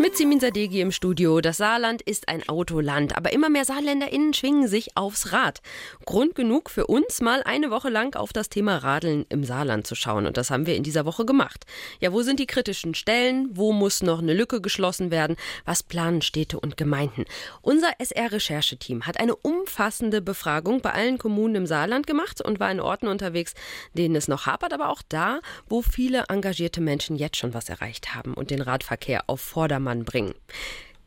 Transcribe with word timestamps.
Mit 0.00 0.16
Simin 0.16 0.38
Sadegi 0.38 0.80
im 0.80 0.92
Studio. 0.92 1.40
Das 1.40 1.56
Saarland 1.56 2.02
ist 2.02 2.28
ein 2.28 2.48
Autoland, 2.48 3.16
aber 3.16 3.32
immer 3.32 3.48
mehr 3.48 3.64
SaarländerInnen 3.64 4.32
schwingen 4.32 4.68
sich 4.68 4.96
aufs 4.96 5.32
Rad. 5.32 5.60
Grund 6.06 6.36
genug 6.36 6.70
für 6.70 6.86
uns, 6.86 7.20
mal 7.20 7.42
eine 7.42 7.72
Woche 7.72 7.88
lang 7.88 8.14
auf 8.14 8.32
das 8.32 8.48
Thema 8.48 8.76
Radeln 8.76 9.26
im 9.28 9.42
Saarland 9.42 9.88
zu 9.88 9.96
schauen. 9.96 10.26
Und 10.26 10.36
das 10.36 10.52
haben 10.52 10.66
wir 10.66 10.76
in 10.76 10.84
dieser 10.84 11.04
Woche 11.04 11.26
gemacht. 11.26 11.64
Ja, 11.98 12.12
wo 12.12 12.22
sind 12.22 12.38
die 12.38 12.46
kritischen 12.46 12.94
Stellen? 12.94 13.48
Wo 13.54 13.72
muss 13.72 14.00
noch 14.00 14.20
eine 14.20 14.34
Lücke 14.34 14.60
geschlossen 14.60 15.10
werden? 15.10 15.34
Was 15.64 15.82
planen 15.82 16.22
Städte 16.22 16.60
und 16.60 16.76
Gemeinden? 16.76 17.24
Unser 17.60 17.90
SR-Rechercheteam 17.98 19.04
hat 19.04 19.18
eine 19.18 19.34
umfassende 19.34 20.22
Befragung 20.22 20.80
bei 20.80 20.92
allen 20.92 21.18
Kommunen 21.18 21.56
im 21.56 21.66
Saarland 21.66 22.06
gemacht 22.06 22.40
und 22.40 22.60
war 22.60 22.70
in 22.70 22.78
Orten 22.78 23.08
unterwegs, 23.08 23.54
denen 23.94 24.14
es 24.14 24.28
noch 24.28 24.46
hapert, 24.46 24.72
aber 24.72 24.90
auch 24.90 25.02
da, 25.08 25.40
wo 25.68 25.82
viele 25.82 26.26
engagierte 26.28 26.80
Menschen 26.80 27.16
jetzt 27.16 27.36
schon 27.36 27.52
was 27.52 27.68
erreicht 27.68 28.14
haben 28.14 28.34
und 28.34 28.52
den 28.52 28.62
Radverkehr 28.62 29.24
auf 29.26 29.40
Vordermann 29.40 29.87
Vordermann 29.88 30.04
bringen. 30.04 30.34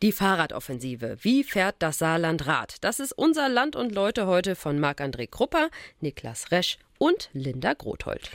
Die 0.02 0.12
Fahrradoffensive. 0.12 1.18
Wie 1.22 1.44
fährt 1.44 1.76
das 1.80 2.00
Saarland 2.00 2.48
Rad? 2.48 2.78
Das 2.82 3.00
ist 3.00 3.12
unser 3.12 3.50
Land 3.50 3.76
und 3.76 3.94
Leute 3.94 4.26
heute 4.26 4.56
von 4.56 4.80
Marc-André 4.80 5.30
Krupper, 5.30 5.70
Niklas 6.00 6.52
Resch 6.52 6.80
und 6.98 7.30
Linda 7.34 7.74
Grothold. 7.74 8.32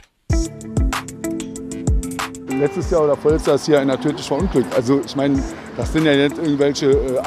Letztes 2.47 2.89
Jahr 2.89 3.03
oder 3.03 3.17
vorletztes 3.17 3.47
Jahr 3.47 3.55
ist 3.55 3.65
hier 3.65 3.79
einer 3.81 3.99
tödlich 3.99 4.25
verunglückt. 4.25 4.73
Also 4.73 5.01
ich 5.05 5.15
meine, 5.15 5.43
das 5.75 5.91
sind 5.93 6.05
ja 6.05 6.15
nicht 6.15 6.37
irgendwelche 6.37 6.91
äh, 6.91 7.21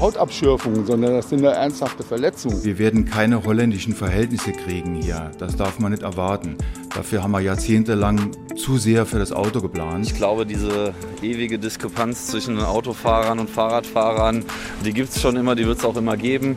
Hautabschürfungen, 0.00 0.86
sondern 0.86 1.12
das 1.12 1.28
sind 1.28 1.42
ja 1.42 1.50
ernsthafte 1.50 2.02
Verletzungen. 2.02 2.64
Wir 2.64 2.78
werden 2.78 3.04
keine 3.04 3.44
holländischen 3.44 3.94
Verhältnisse 3.94 4.52
kriegen 4.52 4.94
hier. 4.96 5.30
Das 5.38 5.54
darf 5.54 5.78
man 5.78 5.92
nicht 5.92 6.02
erwarten. 6.02 6.56
Dafür 6.96 7.22
haben 7.22 7.32
wir 7.32 7.40
jahrzehntelang 7.40 8.30
zu 8.56 8.78
sehr 8.78 9.04
für 9.04 9.18
das 9.18 9.30
Auto 9.30 9.60
geplant. 9.60 10.06
Ich 10.06 10.14
glaube, 10.14 10.46
diese 10.46 10.94
ewige 11.20 11.58
Diskrepanz 11.58 12.28
zwischen 12.28 12.58
Autofahrern 12.58 13.38
und 13.38 13.50
Fahrradfahrern, 13.50 14.42
die 14.82 14.94
gibt 14.94 15.10
es 15.10 15.20
schon 15.20 15.36
immer, 15.36 15.54
die 15.54 15.66
wird 15.66 15.78
es 15.78 15.84
auch 15.84 15.96
immer 15.96 16.16
geben. 16.16 16.56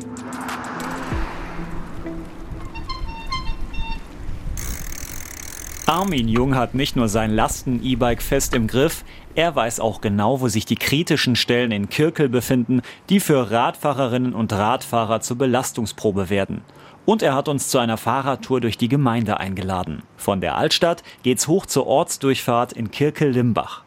Armin 5.85 6.29
Jung 6.29 6.55
hat 6.55 6.73
nicht 6.73 6.95
nur 6.95 7.09
sein 7.09 7.31
Lasten-E-Bike 7.31 8.21
fest 8.21 8.55
im 8.55 8.67
Griff, 8.67 9.03
er 9.35 9.55
weiß 9.55 9.81
auch 9.81 9.99
genau, 9.99 10.39
wo 10.39 10.47
sich 10.47 10.65
die 10.65 10.75
kritischen 10.75 11.35
Stellen 11.35 11.71
in 11.71 11.89
Kirkel 11.89 12.29
befinden, 12.29 12.81
die 13.09 13.19
für 13.19 13.51
Radfahrerinnen 13.51 14.33
und 14.33 14.53
Radfahrer 14.53 15.19
zur 15.19 15.37
Belastungsprobe 15.37 16.29
werden. 16.29 16.61
Und 17.09 17.23
er 17.23 17.33
hat 17.33 17.47
uns 17.47 17.69
zu 17.69 17.79
einer 17.79 17.97
Fahrradtour 17.97 18.61
durch 18.61 18.77
die 18.77 18.87
Gemeinde 18.87 19.39
eingeladen. 19.39 20.03
Von 20.15 20.41
der 20.41 20.57
Altstadt 20.57 21.01
geht's 21.23 21.47
hoch 21.47 21.65
zur 21.65 21.87
Ortsdurchfahrt 21.87 22.71
in 22.71 22.91
Kirkel-Limbach. 22.91 23.81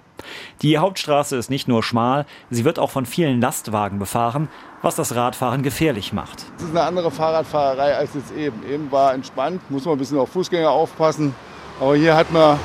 Die 0.61 0.77
Hauptstraße 0.79 1.37
ist 1.37 1.49
nicht 1.49 1.69
nur 1.69 1.85
schmal, 1.85 2.27
sie 2.51 2.65
wird 2.65 2.81
auch 2.81 2.91
von 2.91 3.07
vielen 3.07 3.41
Lastwagen 3.41 4.01
befahren, 4.01 4.49
was 4.83 4.97
das 4.97 5.15
Radfahren 5.15 5.63
gefährlich 5.63 6.13
macht. 6.13 6.47
Es 6.57 6.65
ist 6.65 6.71
eine 6.71 6.83
andere 6.83 7.13
Fahrradfahrerei 7.13 7.95
als 7.95 8.15
jetzt 8.15 8.35
eben. 8.35 8.69
Eben 8.69 8.91
war 8.91 9.15
entspannt, 9.15 9.71
muss 9.71 9.85
man 9.85 9.95
ein 9.95 9.99
bisschen 9.99 10.19
auf 10.19 10.31
Fußgänger 10.31 10.73
aufpassen. 10.73 11.33
Aber 11.81 11.95
hier 11.95 12.17
hat 12.17 12.33
man 12.33 12.59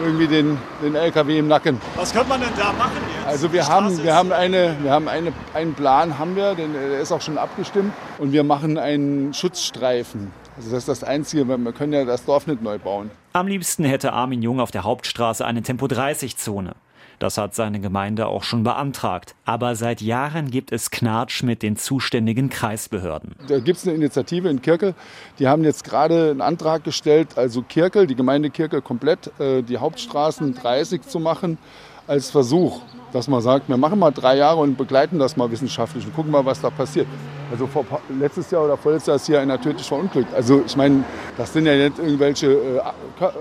irgendwie 0.00 0.26
den, 0.26 0.58
den 0.82 0.94
LKW 0.94 1.38
im 1.38 1.48
Nacken. 1.48 1.80
Was 1.96 2.12
könnte 2.12 2.28
man 2.28 2.40
denn 2.40 2.50
da 2.56 2.72
machen 2.72 2.98
jetzt? 3.16 3.26
Also 3.26 3.52
wir 3.52 3.66
haben, 3.66 4.02
wir 4.02 4.14
haben, 4.14 4.32
eine, 4.32 4.76
wir 4.82 4.90
haben 4.90 5.08
eine, 5.08 5.32
einen 5.54 5.74
Plan, 5.74 6.18
haben 6.18 6.36
wir, 6.36 6.54
den, 6.54 6.72
der 6.72 7.00
ist 7.00 7.12
auch 7.12 7.20
schon 7.20 7.38
abgestimmt. 7.38 7.92
Und 8.18 8.32
wir 8.32 8.44
machen 8.44 8.78
einen 8.78 9.34
Schutzstreifen. 9.34 10.30
Also 10.56 10.70
das 10.70 10.80
ist 10.80 10.88
das 10.88 11.04
Einzige, 11.04 11.46
wir 11.46 11.72
können 11.72 11.92
ja 11.92 12.04
das 12.04 12.24
Dorf 12.24 12.46
nicht 12.46 12.62
neu 12.62 12.78
bauen. 12.78 13.10
Am 13.32 13.46
liebsten 13.46 13.84
hätte 13.84 14.12
Armin 14.12 14.42
Jung 14.42 14.58
auf 14.60 14.70
der 14.70 14.82
Hauptstraße 14.84 15.44
eine 15.46 15.62
Tempo-30-Zone. 15.62 16.74
Das 17.18 17.36
hat 17.36 17.54
seine 17.54 17.80
Gemeinde 17.80 18.26
auch 18.26 18.44
schon 18.44 18.62
beantragt. 18.62 19.34
Aber 19.44 19.74
seit 19.74 20.00
Jahren 20.00 20.50
gibt 20.50 20.72
es 20.72 20.90
Knatsch 20.90 21.42
mit 21.42 21.62
den 21.62 21.76
zuständigen 21.76 22.48
Kreisbehörden. 22.48 23.34
Da 23.48 23.58
gibt 23.58 23.78
es 23.78 23.86
eine 23.86 23.96
Initiative 23.96 24.48
in 24.48 24.62
Kirkel. 24.62 24.94
Die 25.38 25.48
haben 25.48 25.64
jetzt 25.64 25.84
gerade 25.84 26.30
einen 26.30 26.40
Antrag 26.40 26.84
gestellt, 26.84 27.36
also 27.36 27.62
Kirkel, 27.62 28.06
die 28.06 28.14
Gemeinde 28.14 28.50
Kirkel 28.50 28.82
komplett, 28.82 29.32
äh, 29.40 29.62
die 29.62 29.78
Hauptstraßen 29.78 30.54
30 30.54 31.02
zu 31.02 31.18
machen 31.18 31.58
als 32.06 32.30
Versuch, 32.30 32.80
dass 33.12 33.28
man 33.28 33.42
sagt, 33.42 33.68
wir 33.68 33.76
machen 33.76 33.98
mal 33.98 34.10
drei 34.10 34.36
Jahre 34.36 34.60
und 34.60 34.78
begleiten 34.78 35.18
das 35.18 35.36
mal 35.36 35.50
wissenschaftlich 35.50 36.06
und 36.06 36.14
gucken 36.14 36.32
mal, 36.32 36.44
was 36.44 36.60
da 36.60 36.70
passiert. 36.70 37.06
Also 37.50 37.66
vor, 37.66 37.84
letztes 38.18 38.50
Jahr 38.50 38.64
oder 38.64 38.76
vorletztes 38.76 39.06
Jahr 39.08 39.16
ist 39.16 39.26
hier 39.26 39.40
einer 39.40 39.60
tödlich 39.60 39.86
verunglückt. 39.86 40.32
Also 40.34 40.62
ich 40.64 40.76
meine, 40.76 41.04
das 41.36 41.52
sind 41.52 41.66
ja 41.66 41.74
nicht 41.74 41.98
irgendwelche 41.98 42.52
äh, 42.52 42.80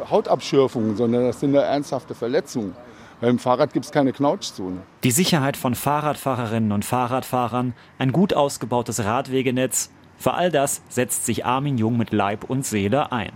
Hautabschürfungen, 0.09 0.95
sondern 0.97 1.25
das 1.25 1.39
sind 1.39 1.53
ja 1.53 1.61
ernsthafte 1.61 2.13
Verletzungen. 2.13 2.75
Beim 3.19 3.39
Fahrrad 3.39 3.73
gibt 3.73 3.85
es 3.85 3.91
keine 3.91 4.13
Knautschzone. 4.13 4.83
Die 5.03 5.11
Sicherheit 5.11 5.57
von 5.57 5.73
Fahrradfahrerinnen 5.73 6.71
und 6.71 6.85
Fahrradfahrern, 6.85 7.73
ein 7.97 8.11
gut 8.11 8.33
ausgebautes 8.33 9.03
Radwegenetz, 9.03 9.89
für 10.17 10.33
all 10.33 10.51
das 10.51 10.81
setzt 10.89 11.25
sich 11.25 11.45
Armin 11.45 11.77
Jung 11.77 11.97
mit 11.97 12.11
Leib 12.11 12.43
und 12.43 12.65
Seele 12.65 13.11
ein. 13.11 13.31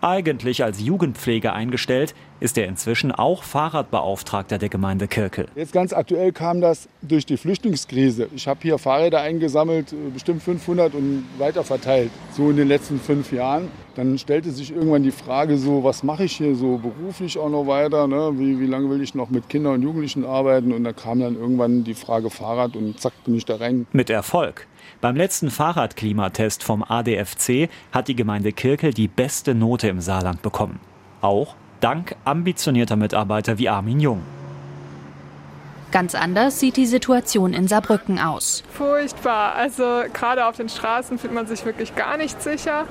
Eigentlich 0.00 0.64
als 0.64 0.80
Jugendpfleger 0.80 1.52
eingestellt, 1.52 2.14
ist 2.40 2.58
er 2.58 2.66
inzwischen 2.66 3.12
auch 3.12 3.44
Fahrradbeauftragter 3.44 4.58
der 4.58 4.68
Gemeinde 4.68 5.06
Kirkel. 5.06 5.46
Jetzt 5.54 5.72
ganz 5.72 5.92
aktuell 5.92 6.32
kam 6.32 6.60
das 6.60 6.88
durch 7.00 7.24
die 7.24 7.36
Flüchtlingskrise. 7.36 8.28
Ich 8.34 8.48
habe 8.48 8.58
hier 8.62 8.78
Fahrräder 8.78 9.20
eingesammelt, 9.20 9.92
äh, 9.92 10.10
bestimmt 10.12 10.42
500 10.42 10.94
und 10.94 11.24
weiter 11.38 11.62
verteilt, 11.62 12.10
so 12.32 12.50
in 12.50 12.56
den 12.56 12.66
letzten 12.66 12.98
fünf 12.98 13.32
Jahren. 13.32 13.68
Dann 13.94 14.18
stellte 14.18 14.50
sich 14.50 14.74
irgendwann 14.74 15.02
die 15.02 15.12
Frage 15.12 15.56
so, 15.56 15.84
was 15.84 16.02
mache 16.02 16.24
ich 16.24 16.32
hier 16.32 16.56
so 16.56 16.78
beruflich 16.78 17.38
auch 17.38 17.50
noch 17.50 17.66
weiter? 17.66 18.08
Ne? 18.08 18.32
Wie, 18.34 18.58
wie 18.58 18.66
lange 18.66 18.90
will 18.90 19.02
ich 19.02 19.14
noch 19.14 19.30
mit 19.30 19.48
Kindern 19.48 19.74
und 19.74 19.82
Jugendlichen 19.82 20.24
arbeiten? 20.24 20.72
Und 20.72 20.82
da 20.82 20.92
kam 20.92 21.20
dann 21.20 21.36
irgendwann 21.36 21.84
die 21.84 21.94
Frage 21.94 22.30
Fahrrad 22.30 22.74
und 22.74 22.98
zack 22.98 23.12
bin 23.24 23.34
ich 23.34 23.44
da 23.44 23.56
rein. 23.56 23.86
Mit 23.92 24.10
Erfolg. 24.10 24.66
Beim 25.02 25.16
letzten 25.16 25.50
Fahrradklimatest 25.50 26.62
vom 26.62 26.84
ADFC 26.84 27.68
hat 27.90 28.06
die 28.06 28.14
Gemeinde 28.14 28.52
Kirkel 28.52 28.94
die 28.94 29.08
beste 29.08 29.52
Note 29.52 29.88
im 29.88 30.00
Saarland 30.00 30.42
bekommen. 30.42 30.78
Auch 31.20 31.56
dank 31.80 32.14
ambitionierter 32.24 32.94
Mitarbeiter 32.94 33.58
wie 33.58 33.68
Armin 33.68 33.98
Jung. 33.98 34.22
Ganz 35.90 36.14
anders 36.14 36.60
sieht 36.60 36.76
die 36.76 36.86
Situation 36.86 37.52
in 37.52 37.66
Saarbrücken 37.66 38.20
aus. 38.20 38.62
Furchtbar. 38.72 39.56
Also 39.56 40.04
gerade 40.12 40.46
auf 40.46 40.56
den 40.56 40.68
Straßen 40.68 41.18
fühlt 41.18 41.34
man 41.34 41.48
sich 41.48 41.64
wirklich 41.64 41.96
gar 41.96 42.16
nicht 42.16 42.40
sicher. 42.40 42.86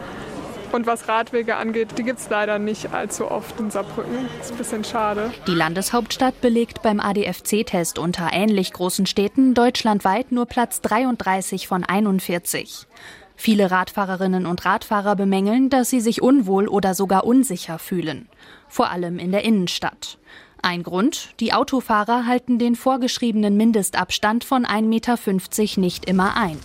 Und 0.72 0.88
was 0.88 1.08
Radwege 1.08 1.58
angeht, 1.58 1.98
die 1.98 2.04
gibt 2.04 2.20
es 2.20 2.30
leider 2.30 2.58
nicht 2.58 2.94
allzu 2.94 3.30
oft 3.30 3.60
in 3.60 3.72
Saarbrücken. 3.72 4.30
Ist 4.40 4.52
ein 4.52 4.58
bisschen 4.58 4.84
schade. 4.84 5.32
Die 5.48 5.54
Landeshauptstadt 5.54 6.40
belegt 6.40 6.82
beim 6.82 7.00
ADFC-Test 7.00 8.00
unter 8.00 8.30
ähnlich 8.32 8.72
großen 8.72 9.06
Städten 9.06 9.54
deutschlandweit 9.54 10.32
nur 10.32 10.46
Platz 10.46 10.80
33 10.82 11.68
von 11.68 11.84
41. 11.84 12.88
Viele 13.36 13.72
Radfahrerinnen 13.72 14.46
und 14.46 14.66
Radfahrer 14.66 15.16
bemängeln, 15.16 15.70
dass 15.70 15.90
sie 15.90 16.00
sich 16.00 16.22
unwohl 16.22 16.68
oder 16.68 16.94
sogar 16.94 17.26
unsicher 17.26 17.80
fühlen. 17.80 18.30
Vor 18.70 18.92
allem 18.92 19.20
in 19.20 19.32
der 19.32 19.44
Innenstadt. 19.44 20.20
Ein 20.62 20.84
Grund, 20.84 21.30
die 21.40 21.52
Autofahrer 21.52 22.28
halten 22.28 22.60
den 22.60 22.76
vorgeschriebenen 22.76 23.58
Mindestabstand 23.58 24.44
von 24.44 24.64
1,50 24.66 24.84
Meter 24.84 25.82
nicht 25.82 26.06
immer 26.06 26.38
ein. 26.38 26.60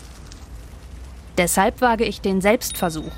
Deshalb 1.38 1.80
wage 1.80 2.04
ich 2.04 2.20
den 2.20 2.40
Selbstversuch. 2.40 3.12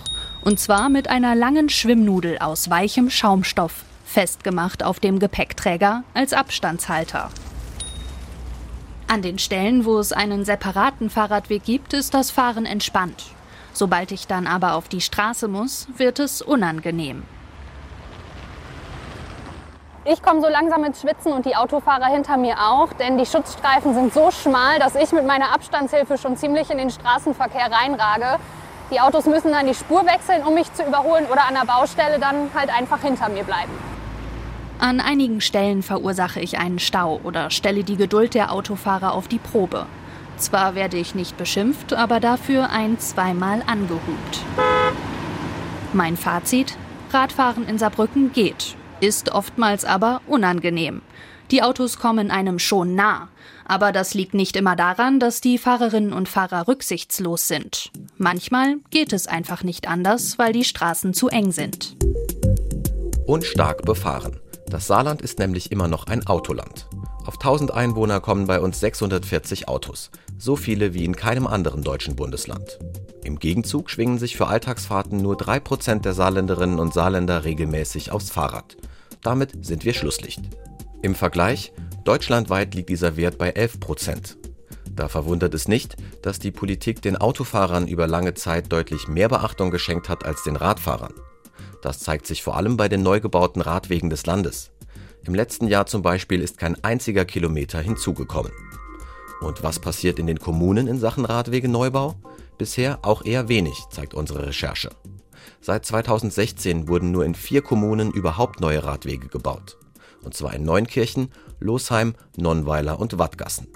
Und 0.49 0.59
zwar 0.59 0.89
mit 0.89 1.11
einer 1.11 1.35
langen 1.35 1.69
Schwimmnudel 1.69 2.39
aus 2.39 2.71
weichem 2.71 3.11
Schaumstoff, 3.11 3.85
festgemacht 4.07 4.83
auf 4.83 4.99
dem 4.99 5.19
Gepäckträger 5.19 6.05
als 6.15 6.33
Abstandshalter. 6.33 7.29
An 9.09 9.21
den 9.21 9.39
Stellen, 9.39 9.85
wo 9.85 9.99
es 9.99 10.15
einen 10.15 10.47
separaten 10.47 11.11
Fahrradweg 11.11 11.65
gibt, 11.65 11.93
ist 11.93 12.15
das 12.15 12.31
Fahren 12.31 12.65
entspannt. 12.65 13.25
Sobald 13.75 14.11
ich 14.11 14.27
dann 14.27 14.47
aber 14.47 14.73
auf 14.73 14.89
die 14.89 15.03
Straße 15.03 15.49
muss, 15.49 15.87
wird 15.99 16.19
es 16.19 16.41
unangenehm. 16.41 17.25
Ich 20.07 20.23
komme 20.23 20.41
so 20.41 20.49
langsam 20.49 20.83
ins 20.85 21.03
Schwitzen 21.03 21.31
und 21.35 21.45
die 21.45 21.57
Autofahrer 21.57 22.07
hinter 22.07 22.39
mir 22.39 22.57
auch, 22.59 22.95
denn 22.95 23.19
die 23.19 23.27
Schutzstreifen 23.27 23.93
sind 23.93 24.15
so 24.15 24.31
schmal, 24.31 24.79
dass 24.79 24.95
ich 24.95 25.13
mit 25.13 25.27
meiner 25.27 25.53
Abstandshilfe 25.53 26.17
schon 26.17 26.39
ziemlich 26.39 26.71
in 26.71 26.79
den 26.79 26.89
Straßenverkehr 26.89 27.71
reinrage. 27.71 28.39
Die 28.91 29.01
Autos 29.01 29.27
müssen 29.27 29.53
dann 29.53 29.67
die 29.67 29.75
Spur 29.75 30.07
wechseln, 30.07 30.43
um 30.47 30.55
mich 30.55 30.73
zu 30.73 30.83
überholen 30.83 31.27
oder 31.31 31.47
an 31.47 31.55
der 31.55 31.67
Baustelle 31.67 32.19
dann 32.19 32.51
halt 32.55 32.71
einfach 32.71 33.01
hinter 33.01 33.29
mir 33.29 33.45
bleiben. 33.45 33.73
An 34.79 35.01
einigen 35.01 35.41
Stellen 35.41 35.83
verursache 35.83 36.41
ich 36.41 36.59
einen 36.59 36.79
Stau 36.79 37.21
oder 37.25 37.51
stelle 37.51 37.85
die 37.85 37.97
Geduld 37.97 38.35
der 38.35 38.53
Autofahrer 38.53 39.13
auf 39.13 39.29
die 39.29 39.39
Probe. 39.39 39.87
Zwar 40.37 40.75
werde 40.75 40.97
ich 40.97 41.15
nicht 41.15 41.37
beschimpft, 41.37 41.93
aber 41.93 42.21
dafür 42.21 42.71
ein 42.71 42.99
zweimal 42.99 43.63
angehupt. 43.67 44.41
Mein 45.93 46.17
Fazit? 46.17 46.77
Radfahren 47.13 47.67
in 47.67 47.79
Saarbrücken 47.79 48.33
geht, 48.33 48.77
ist 49.01 49.33
oftmals 49.33 49.85
aber 49.85 50.21
unangenehm. 50.27 51.03
Die 51.51 51.63
Autos 51.63 51.99
kommen 51.99 52.31
einem 52.31 52.59
schon 52.59 52.95
nah. 52.95 53.29
Aber 53.65 53.93
das 53.93 54.15
liegt 54.15 54.35
nicht 54.35 54.57
immer 54.57 54.77
daran, 54.77 55.21
dass 55.21 55.41
die 55.41 55.59
Fahrerinnen 55.59 56.13
und 56.13 56.29
Fahrer 56.29 56.69
rücksichtslos 56.69 57.49
sind. 57.49 57.91
Manchmal 58.17 58.77
geht 58.91 59.13
es 59.13 59.27
einfach 59.27 59.63
nicht 59.63 59.89
anders, 59.89 60.39
weil 60.39 60.53
die 60.53 60.65
Straßen 60.65 61.15
zu 61.15 61.29
eng 61.29 61.53
sind. 61.53 61.97
und 63.27 63.45
stark 63.45 63.83
befahren. 63.85 64.41
Das 64.71 64.87
Saarland 64.87 65.21
ist 65.23 65.39
nämlich 65.39 65.71
immer 65.71 65.87
noch 65.87 66.07
ein 66.07 66.27
Autoland. 66.27 66.89
Auf 67.27 67.35
1000 67.35 67.73
Einwohner 67.73 68.21
kommen 68.21 68.47
bei 68.47 68.59
uns 68.59 68.81
640 68.81 69.69
Autos, 69.69 70.11
so 70.39 70.57
viele 70.57 70.95
wie 70.95 71.05
in 71.05 71.15
keinem 71.15 71.47
anderen 71.47 71.83
deutschen 71.83 72.17
Bundesland. 72.17 72.79
Im 73.25 73.39
Gegenzug 73.39 73.91
schwingen 73.91 74.19
sich 74.19 74.37
für 74.37 74.47
Alltagsfahrten 74.47 75.21
nur 75.21 75.37
3% 75.37 76.01
der 76.01 76.15
Saarländerinnen 76.15 76.79
und 76.79 76.95
Saarländer 76.95 77.45
regelmäßig 77.45 78.13
aufs 78.13 78.31
Fahrrad. 78.31 78.79
Damit 79.23 79.67
sind 79.67 79.85
wir 79.85 79.93
Schlusslicht. 79.93 80.41
Im 81.01 81.15
Vergleich, 81.15 81.73
deutschlandweit 82.03 82.75
liegt 82.75 82.89
dieser 82.89 83.17
Wert 83.17 83.39
bei 83.39 83.55
11%. 83.55 84.37
Da 84.91 85.07
verwundert 85.07 85.55
es 85.55 85.69
nicht, 85.69 85.97
dass 86.23 86.41
die 86.41 86.51
Politik 86.51 87.01
den 87.03 87.17
Autofahrern 87.17 87.87
über 87.87 88.09
lange 88.09 88.35
Zeit 88.35 88.73
deutlich 88.73 89.07
mehr 89.07 89.29
Beachtung 89.29 89.71
geschenkt 89.71 90.09
hat 90.09 90.25
als 90.25 90.43
den 90.43 90.57
Radfahrern. 90.57 91.15
Das 91.83 92.01
zeigt 92.01 92.27
sich 92.27 92.43
vor 92.43 92.57
allem 92.57 92.77
bei 92.77 92.89
den 92.89 93.05
neu 93.05 93.21
gebauten 93.21 93.63
Radwegen 93.63 94.11
des 94.11 94.27
Landes. 94.27 94.73
Im 95.25 95.37
letzten 95.37 95.69
Jahr 95.69 95.87
zum 95.87 96.03
Beispiel 96.03 96.43
ist 96.43 96.59
kein 96.59 96.83
einziger 96.83 97.25
Kilometer 97.25 97.81
hinzugekommen. 97.81 98.51
Und 99.41 99.63
was 99.63 99.79
passiert 99.79 100.19
in 100.19 100.27
den 100.27 100.41
Kommunen 100.41 100.89
in 100.89 100.99
Sachen 100.99 101.25
Radwegeneubau? 101.25 102.17
Bisher 102.57 102.99
auch 103.03 103.25
eher 103.25 103.49
wenig, 103.49 103.79
zeigt 103.93 104.15
unsere 104.15 104.49
Recherche. 104.49 104.91
Seit 105.61 105.87
2016 105.87 106.89
wurden 106.89 107.13
nur 107.13 107.25
in 107.25 107.37
vier 107.37 107.63
Kommunen 107.63 108.11
überhaupt 108.11 108.61
neue 108.61 108.83
Radwege 108.83 109.29
gebaut. 109.29 109.77
Und 110.23 110.35
zwar 110.35 110.55
in 110.55 110.65
Neunkirchen, 110.65 111.31
Losheim, 111.61 112.15
Nonnweiler 112.37 112.99
und 112.99 113.19
Wattgassen. 113.19 113.69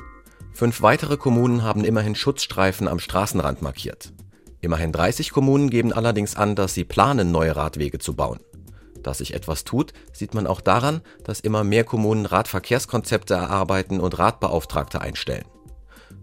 Fünf 0.53 0.83
weitere 0.83 1.17
Kommunen 1.17 1.63
haben 1.63 1.85
immerhin 1.85 2.15
Schutzstreifen 2.15 2.89
am 2.89 2.99
Straßenrand 2.99 3.63
markiert. 3.63 4.13
Immerhin 4.61 4.93
30 4.93 5.31
Kommunen 5.31 5.71
geben 5.71 5.93
allerdings 5.93 6.37
an, 6.37 6.55
dass 6.55 6.75
sie 6.75 6.85
planen, 6.85 7.33
neue 7.33 7.57
Radwege 7.57 7.99
zu 7.99 8.15
bauen. 8.15 8.39
Dass 9.03 9.19
sich 9.19 9.35
etwas 9.35 9.65
tut, 9.65 9.93
sieht 10.13 10.35
man 10.35 10.47
auch 10.47 10.61
daran, 10.61 11.01
dass 11.25 11.41
immer 11.41 11.65
mehr 11.65 11.85
Kommunen 11.85 12.27
Radverkehrskonzepte 12.27 13.35
erarbeiten 13.35 13.99
und 13.99 14.19
Radbeauftragte 14.19 15.01
einstellen. 15.01 15.45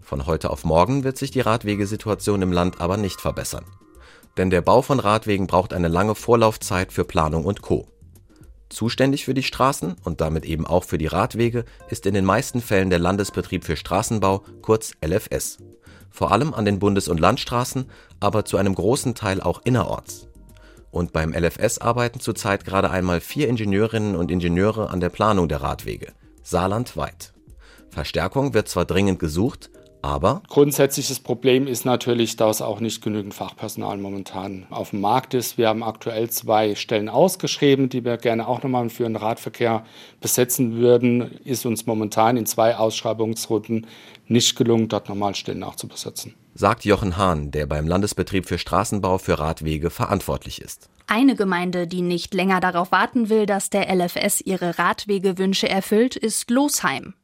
Von 0.00 0.26
heute 0.26 0.50
auf 0.50 0.64
morgen 0.64 1.04
wird 1.04 1.18
sich 1.18 1.30
die 1.30 1.40
Radwegesituation 1.40 2.40
im 2.40 2.52
Land 2.52 2.80
aber 2.80 2.96
nicht 2.96 3.20
verbessern. 3.20 3.64
Denn 4.36 4.50
der 4.50 4.62
Bau 4.62 4.80
von 4.80 5.00
Radwegen 5.00 5.46
braucht 5.46 5.72
eine 5.72 5.88
lange 5.88 6.14
Vorlaufzeit 6.14 6.92
für 6.92 7.04
Planung 7.04 7.44
und 7.44 7.62
Co. 7.62 7.88
Zuständig 8.70 9.24
für 9.24 9.34
die 9.34 9.42
Straßen 9.42 9.96
und 10.04 10.20
damit 10.20 10.46
eben 10.46 10.66
auch 10.66 10.84
für 10.84 10.96
die 10.96 11.08
Radwege 11.08 11.64
ist 11.88 12.06
in 12.06 12.14
den 12.14 12.24
meisten 12.24 12.62
Fällen 12.62 12.88
der 12.88 13.00
Landesbetrieb 13.00 13.64
für 13.64 13.76
Straßenbau, 13.76 14.44
kurz 14.62 14.92
LFS. 15.04 15.58
Vor 16.10 16.30
allem 16.32 16.54
an 16.54 16.64
den 16.64 16.78
Bundes- 16.78 17.08
und 17.08 17.20
Landstraßen, 17.20 17.86
aber 18.20 18.44
zu 18.44 18.56
einem 18.56 18.74
großen 18.74 19.14
Teil 19.14 19.40
auch 19.40 19.60
innerorts. 19.64 20.28
Und 20.92 21.12
beim 21.12 21.32
LFS 21.32 21.78
arbeiten 21.78 22.20
zurzeit 22.20 22.64
gerade 22.64 22.90
einmal 22.90 23.20
vier 23.20 23.48
Ingenieurinnen 23.48 24.14
und 24.14 24.30
Ingenieure 24.30 24.90
an 24.90 25.00
der 25.00 25.10
Planung 25.10 25.48
der 25.48 25.62
Radwege, 25.62 26.12
saarlandweit. 26.42 27.32
Verstärkung 27.90 28.54
wird 28.54 28.68
zwar 28.68 28.84
dringend 28.84 29.18
gesucht, 29.18 29.70
aber 30.02 30.42
grundsätzliches 30.48 31.20
Problem 31.20 31.66
ist 31.66 31.84
natürlich, 31.84 32.36
dass 32.36 32.62
auch 32.62 32.80
nicht 32.80 33.02
genügend 33.02 33.34
Fachpersonal 33.34 33.98
momentan 33.98 34.66
auf 34.70 34.90
dem 34.90 35.00
Markt 35.00 35.34
ist. 35.34 35.58
Wir 35.58 35.68
haben 35.68 35.82
aktuell 35.82 36.30
zwei 36.30 36.74
Stellen 36.74 37.08
ausgeschrieben, 37.08 37.88
die 37.88 38.04
wir 38.04 38.16
gerne 38.16 38.48
auch 38.48 38.62
nochmal 38.62 38.88
für 38.90 39.04
den 39.04 39.16
Radverkehr 39.16 39.84
besetzen 40.20 40.76
würden. 40.76 41.38
Ist 41.44 41.66
uns 41.66 41.86
momentan 41.86 42.36
in 42.36 42.46
zwei 42.46 42.76
Ausschreibungsrunden 42.76 43.86
nicht 44.26 44.56
gelungen, 44.56 44.88
dort 44.88 45.08
nochmal 45.08 45.34
Stellen 45.34 45.58
nachzubesetzen. 45.58 46.34
Sagt 46.54 46.84
Jochen 46.84 47.16
Hahn, 47.16 47.50
der 47.50 47.66
beim 47.66 47.86
Landesbetrieb 47.86 48.46
für 48.46 48.58
Straßenbau 48.58 49.18
für 49.18 49.38
Radwege 49.38 49.90
verantwortlich 49.90 50.60
ist. 50.60 50.88
Eine 51.06 51.34
Gemeinde, 51.34 51.88
die 51.88 52.02
nicht 52.02 52.34
länger 52.34 52.60
darauf 52.60 52.92
warten 52.92 53.28
will, 53.28 53.44
dass 53.44 53.68
der 53.68 53.92
LFS 53.92 54.40
ihre 54.40 54.78
Radwegewünsche 54.78 55.68
erfüllt, 55.68 56.14
ist 56.14 56.50
Losheim. 56.50 57.14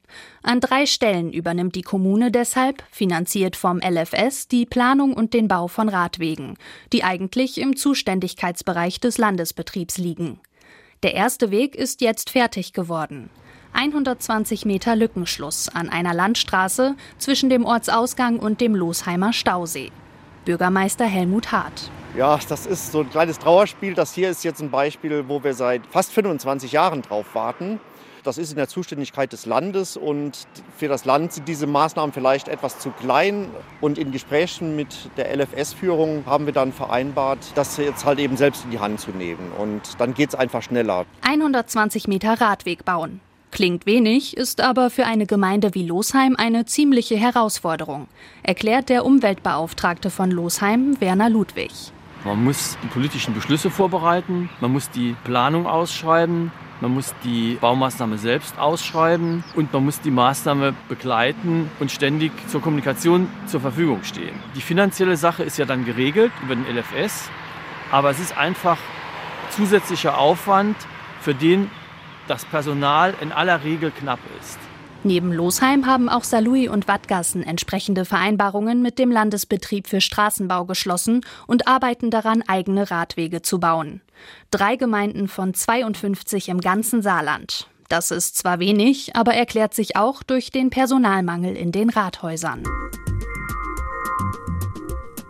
An 0.42 0.60
drei 0.60 0.86
Stellen 0.86 1.32
übernimmt 1.32 1.74
die 1.74 1.82
Kommune 1.82 2.30
deshalb, 2.30 2.82
finanziert 2.90 3.56
vom 3.56 3.80
LFS, 3.80 4.48
die 4.48 4.66
Planung 4.66 5.14
und 5.14 5.34
den 5.34 5.48
Bau 5.48 5.68
von 5.68 5.88
Radwegen, 5.88 6.56
die 6.92 7.04
eigentlich 7.04 7.58
im 7.58 7.76
Zuständigkeitsbereich 7.76 9.00
des 9.00 9.18
Landesbetriebs 9.18 9.98
liegen. 9.98 10.40
Der 11.02 11.14
erste 11.14 11.50
Weg 11.50 11.74
ist 11.74 12.00
jetzt 12.00 12.30
fertig 12.30 12.72
geworden. 12.72 13.30
120 13.72 14.64
Meter 14.64 14.96
Lückenschluss 14.96 15.68
an 15.68 15.90
einer 15.90 16.14
Landstraße 16.14 16.96
zwischen 17.18 17.50
dem 17.50 17.64
Ortsausgang 17.64 18.38
und 18.38 18.60
dem 18.62 18.74
Losheimer 18.74 19.32
Stausee. 19.32 19.92
Bürgermeister 20.46 21.04
Helmut 21.04 21.52
Hart. 21.52 21.90
Ja, 22.16 22.38
das 22.48 22.64
ist 22.64 22.92
so 22.92 23.00
ein 23.00 23.10
kleines 23.10 23.38
Trauerspiel. 23.38 23.92
Das 23.92 24.14
hier 24.14 24.30
ist 24.30 24.44
jetzt 24.44 24.62
ein 24.62 24.70
Beispiel, 24.70 25.28
wo 25.28 25.44
wir 25.44 25.52
seit 25.52 25.86
fast 25.86 26.12
25 26.12 26.72
Jahren 26.72 27.02
drauf 27.02 27.26
warten. 27.34 27.78
Das 28.26 28.38
ist 28.38 28.50
in 28.50 28.56
der 28.56 28.66
Zuständigkeit 28.66 29.32
des 29.32 29.46
Landes 29.46 29.96
und 29.96 30.48
für 30.76 30.88
das 30.88 31.04
Land 31.04 31.32
sind 31.32 31.46
diese 31.46 31.68
Maßnahmen 31.68 32.12
vielleicht 32.12 32.48
etwas 32.48 32.80
zu 32.80 32.90
klein. 32.90 33.46
Und 33.80 33.98
in 33.98 34.10
Gesprächen 34.10 34.74
mit 34.74 34.88
der 35.16 35.32
LFS-Führung 35.36 36.24
haben 36.26 36.44
wir 36.46 36.52
dann 36.52 36.72
vereinbart, 36.72 37.38
das 37.54 37.76
jetzt 37.76 38.04
halt 38.04 38.18
eben 38.18 38.36
selbst 38.36 38.64
in 38.64 38.72
die 38.72 38.80
Hand 38.80 38.98
zu 38.98 39.12
nehmen. 39.12 39.52
Und 39.56 39.80
dann 39.98 40.12
geht 40.12 40.30
es 40.30 40.34
einfach 40.34 40.60
schneller. 40.60 41.06
120 41.22 42.08
Meter 42.08 42.40
Radweg 42.40 42.84
bauen. 42.84 43.20
Klingt 43.52 43.86
wenig, 43.86 44.36
ist 44.36 44.60
aber 44.60 44.90
für 44.90 45.06
eine 45.06 45.26
Gemeinde 45.26 45.76
wie 45.76 45.86
Losheim 45.86 46.34
eine 46.36 46.66
ziemliche 46.66 47.14
Herausforderung, 47.14 48.08
erklärt 48.42 48.88
der 48.88 49.04
Umweltbeauftragte 49.04 50.10
von 50.10 50.32
Losheim, 50.32 51.00
Werner 51.00 51.30
Ludwig. 51.30 51.70
Man 52.24 52.42
muss 52.42 52.76
die 52.82 52.88
politischen 52.88 53.34
Beschlüsse 53.34 53.70
vorbereiten, 53.70 54.50
man 54.60 54.72
muss 54.72 54.90
die 54.90 55.14
Planung 55.22 55.68
ausschreiben, 55.68 56.50
man 56.80 56.92
muss 56.92 57.14
die 57.24 57.56
Baumaßnahme 57.60 58.18
selbst 58.18 58.58
ausschreiben 58.58 59.44
und 59.54 59.72
man 59.72 59.84
muss 59.84 60.00
die 60.00 60.10
Maßnahme 60.10 60.74
begleiten 60.88 61.70
und 61.80 61.90
ständig 61.90 62.32
zur 62.48 62.60
Kommunikation 62.60 63.28
zur 63.46 63.60
Verfügung 63.60 64.02
stehen. 64.04 64.38
Die 64.54 64.60
finanzielle 64.60 65.16
Sache 65.16 65.42
ist 65.42 65.58
ja 65.58 65.64
dann 65.64 65.84
geregelt 65.84 66.32
über 66.42 66.54
den 66.54 66.64
LFS, 66.66 67.30
aber 67.90 68.10
es 68.10 68.20
ist 68.20 68.36
einfach 68.36 68.78
zusätzlicher 69.50 70.18
Aufwand, 70.18 70.76
für 71.20 71.34
den 71.34 71.70
das 72.28 72.44
Personal 72.44 73.14
in 73.20 73.32
aller 73.32 73.64
Regel 73.64 73.90
knapp 73.90 74.20
ist. 74.40 74.58
Neben 75.04 75.32
Losheim 75.32 75.86
haben 75.86 76.08
auch 76.08 76.24
Saarlouis 76.24 76.68
und 76.68 76.88
Wattgassen 76.88 77.42
entsprechende 77.42 78.04
Vereinbarungen 78.04 78.82
mit 78.82 78.98
dem 78.98 79.10
Landesbetrieb 79.10 79.86
für 79.86 80.00
Straßenbau 80.00 80.64
geschlossen 80.64 81.20
und 81.46 81.68
arbeiten 81.68 82.10
daran, 82.10 82.42
eigene 82.46 82.90
Radwege 82.90 83.42
zu 83.42 83.60
bauen. 83.60 84.00
Drei 84.50 84.76
Gemeinden 84.76 85.28
von 85.28 85.54
52 85.54 86.48
im 86.48 86.60
ganzen 86.60 87.02
Saarland. 87.02 87.68
Das 87.88 88.10
ist 88.10 88.36
zwar 88.36 88.58
wenig, 88.58 89.14
aber 89.14 89.34
erklärt 89.34 89.74
sich 89.74 89.96
auch 89.96 90.22
durch 90.24 90.50
den 90.50 90.70
Personalmangel 90.70 91.56
in 91.56 91.70
den 91.70 91.90
Rathäusern. 91.90 92.64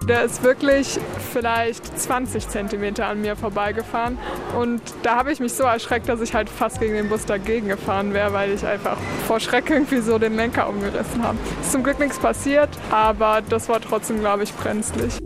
Der 0.08 0.22
ist 0.22 0.44
wirklich 0.44 1.00
vielleicht 1.32 1.98
20 1.98 2.48
Zentimeter 2.48 3.06
an 3.08 3.22
mir 3.22 3.34
vorbeigefahren. 3.34 4.18
Und 4.56 4.80
da 5.02 5.16
habe 5.16 5.32
ich 5.32 5.40
mich 5.40 5.52
so 5.52 5.64
erschreckt, 5.64 6.08
dass 6.08 6.20
ich 6.20 6.32
halt 6.32 6.48
fast 6.48 6.78
gegen 6.78 6.94
den 6.94 7.08
Bus 7.08 7.26
dagegen 7.26 7.66
gefahren 7.66 8.14
wäre, 8.14 8.32
weil 8.32 8.52
ich 8.52 8.64
einfach 8.64 8.96
vor 9.26 9.40
Schreck 9.40 9.68
irgendwie 9.68 9.98
so 9.98 10.18
den 10.18 10.36
Lenker 10.36 10.68
umgerissen 10.68 11.24
habe. 11.24 11.36
Ist 11.60 11.72
zum 11.72 11.82
Glück 11.82 11.98
nichts 11.98 12.20
passiert, 12.20 12.68
aber 12.92 13.42
das 13.48 13.68
war 13.68 13.80
trotzdem, 13.80 14.20
glaube 14.20 14.44
ich, 14.44 14.54
brenzlig. 14.54 15.18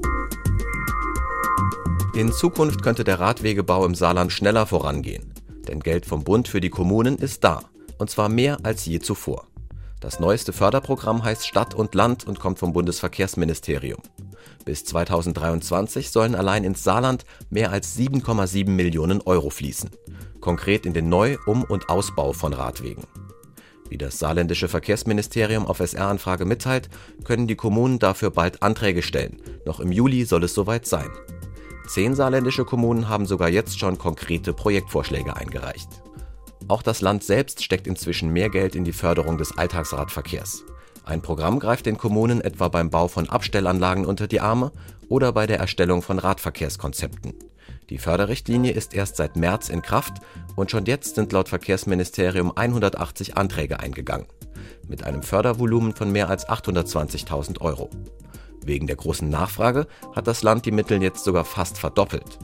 In 2.14 2.32
Zukunft 2.32 2.82
könnte 2.82 3.04
der 3.04 3.20
Radwegebau 3.20 3.84
im 3.84 3.94
Saarland 3.94 4.32
schneller 4.32 4.64
vorangehen. 4.64 5.34
Denn 5.68 5.80
Geld 5.80 6.06
vom 6.06 6.24
Bund 6.24 6.48
für 6.48 6.62
die 6.62 6.70
Kommunen 6.70 7.18
ist 7.18 7.44
da. 7.44 7.60
Und 7.98 8.08
zwar 8.08 8.30
mehr 8.30 8.56
als 8.62 8.86
je 8.86 8.98
zuvor. 8.98 9.46
Das 10.00 10.20
neueste 10.20 10.54
Förderprogramm 10.54 11.22
heißt 11.22 11.46
Stadt 11.46 11.74
und 11.74 11.94
Land 11.94 12.26
und 12.26 12.40
kommt 12.40 12.58
vom 12.58 12.72
Bundesverkehrsministerium. 12.72 14.00
Bis 14.64 14.84
2023 14.84 16.10
sollen 16.10 16.34
allein 16.34 16.64
ins 16.64 16.84
Saarland 16.84 17.24
mehr 17.50 17.70
als 17.70 17.96
7,7 17.96 18.68
Millionen 18.70 19.20
Euro 19.22 19.50
fließen. 19.50 19.90
Konkret 20.40 20.86
in 20.86 20.94
den 20.94 21.08
Neu-, 21.08 21.38
Um- 21.46 21.64
und 21.64 21.88
Ausbau 21.88 22.32
von 22.32 22.52
Radwegen. 22.52 23.04
Wie 23.88 23.98
das 23.98 24.18
saarländische 24.18 24.68
Verkehrsministerium 24.68 25.66
auf 25.66 25.80
SR-Anfrage 25.80 26.44
mitteilt, 26.44 26.88
können 27.24 27.48
die 27.48 27.56
Kommunen 27.56 27.98
dafür 27.98 28.30
bald 28.30 28.62
Anträge 28.62 29.02
stellen. 29.02 29.42
Noch 29.66 29.80
im 29.80 29.90
Juli 29.90 30.24
soll 30.24 30.44
es 30.44 30.54
soweit 30.54 30.86
sein. 30.86 31.10
Zehn 31.88 32.14
saarländische 32.14 32.64
Kommunen 32.64 33.08
haben 33.08 33.26
sogar 33.26 33.48
jetzt 33.48 33.80
schon 33.80 33.98
konkrete 33.98 34.52
Projektvorschläge 34.52 35.36
eingereicht. 35.36 35.88
Auch 36.68 36.82
das 36.82 37.00
Land 37.00 37.24
selbst 37.24 37.64
steckt 37.64 37.88
inzwischen 37.88 38.32
mehr 38.32 38.48
Geld 38.48 38.76
in 38.76 38.84
die 38.84 38.92
Förderung 38.92 39.38
des 39.38 39.58
Alltagsradverkehrs. 39.58 40.64
Ein 41.10 41.22
Programm 41.22 41.58
greift 41.58 41.86
den 41.86 41.98
Kommunen 41.98 42.40
etwa 42.40 42.68
beim 42.68 42.88
Bau 42.88 43.08
von 43.08 43.28
Abstellanlagen 43.28 44.06
unter 44.06 44.28
die 44.28 44.40
Arme 44.40 44.70
oder 45.08 45.32
bei 45.32 45.48
der 45.48 45.58
Erstellung 45.58 46.02
von 46.02 46.20
Radverkehrskonzepten. 46.20 47.34
Die 47.88 47.98
Förderrichtlinie 47.98 48.70
ist 48.70 48.94
erst 48.94 49.16
seit 49.16 49.34
März 49.34 49.70
in 49.70 49.82
Kraft 49.82 50.22
und 50.54 50.70
schon 50.70 50.84
jetzt 50.84 51.16
sind 51.16 51.32
laut 51.32 51.48
Verkehrsministerium 51.48 52.52
180 52.54 53.36
Anträge 53.36 53.80
eingegangen. 53.80 54.28
Mit 54.86 55.02
einem 55.02 55.24
Fördervolumen 55.24 55.96
von 55.96 56.12
mehr 56.12 56.30
als 56.30 56.48
820.000 56.48 57.60
Euro. 57.60 57.90
Wegen 58.64 58.86
der 58.86 58.94
großen 58.94 59.28
Nachfrage 59.28 59.88
hat 60.14 60.28
das 60.28 60.44
Land 60.44 60.64
die 60.64 60.70
Mittel 60.70 61.02
jetzt 61.02 61.24
sogar 61.24 61.44
fast 61.44 61.76
verdoppelt. 61.76 62.38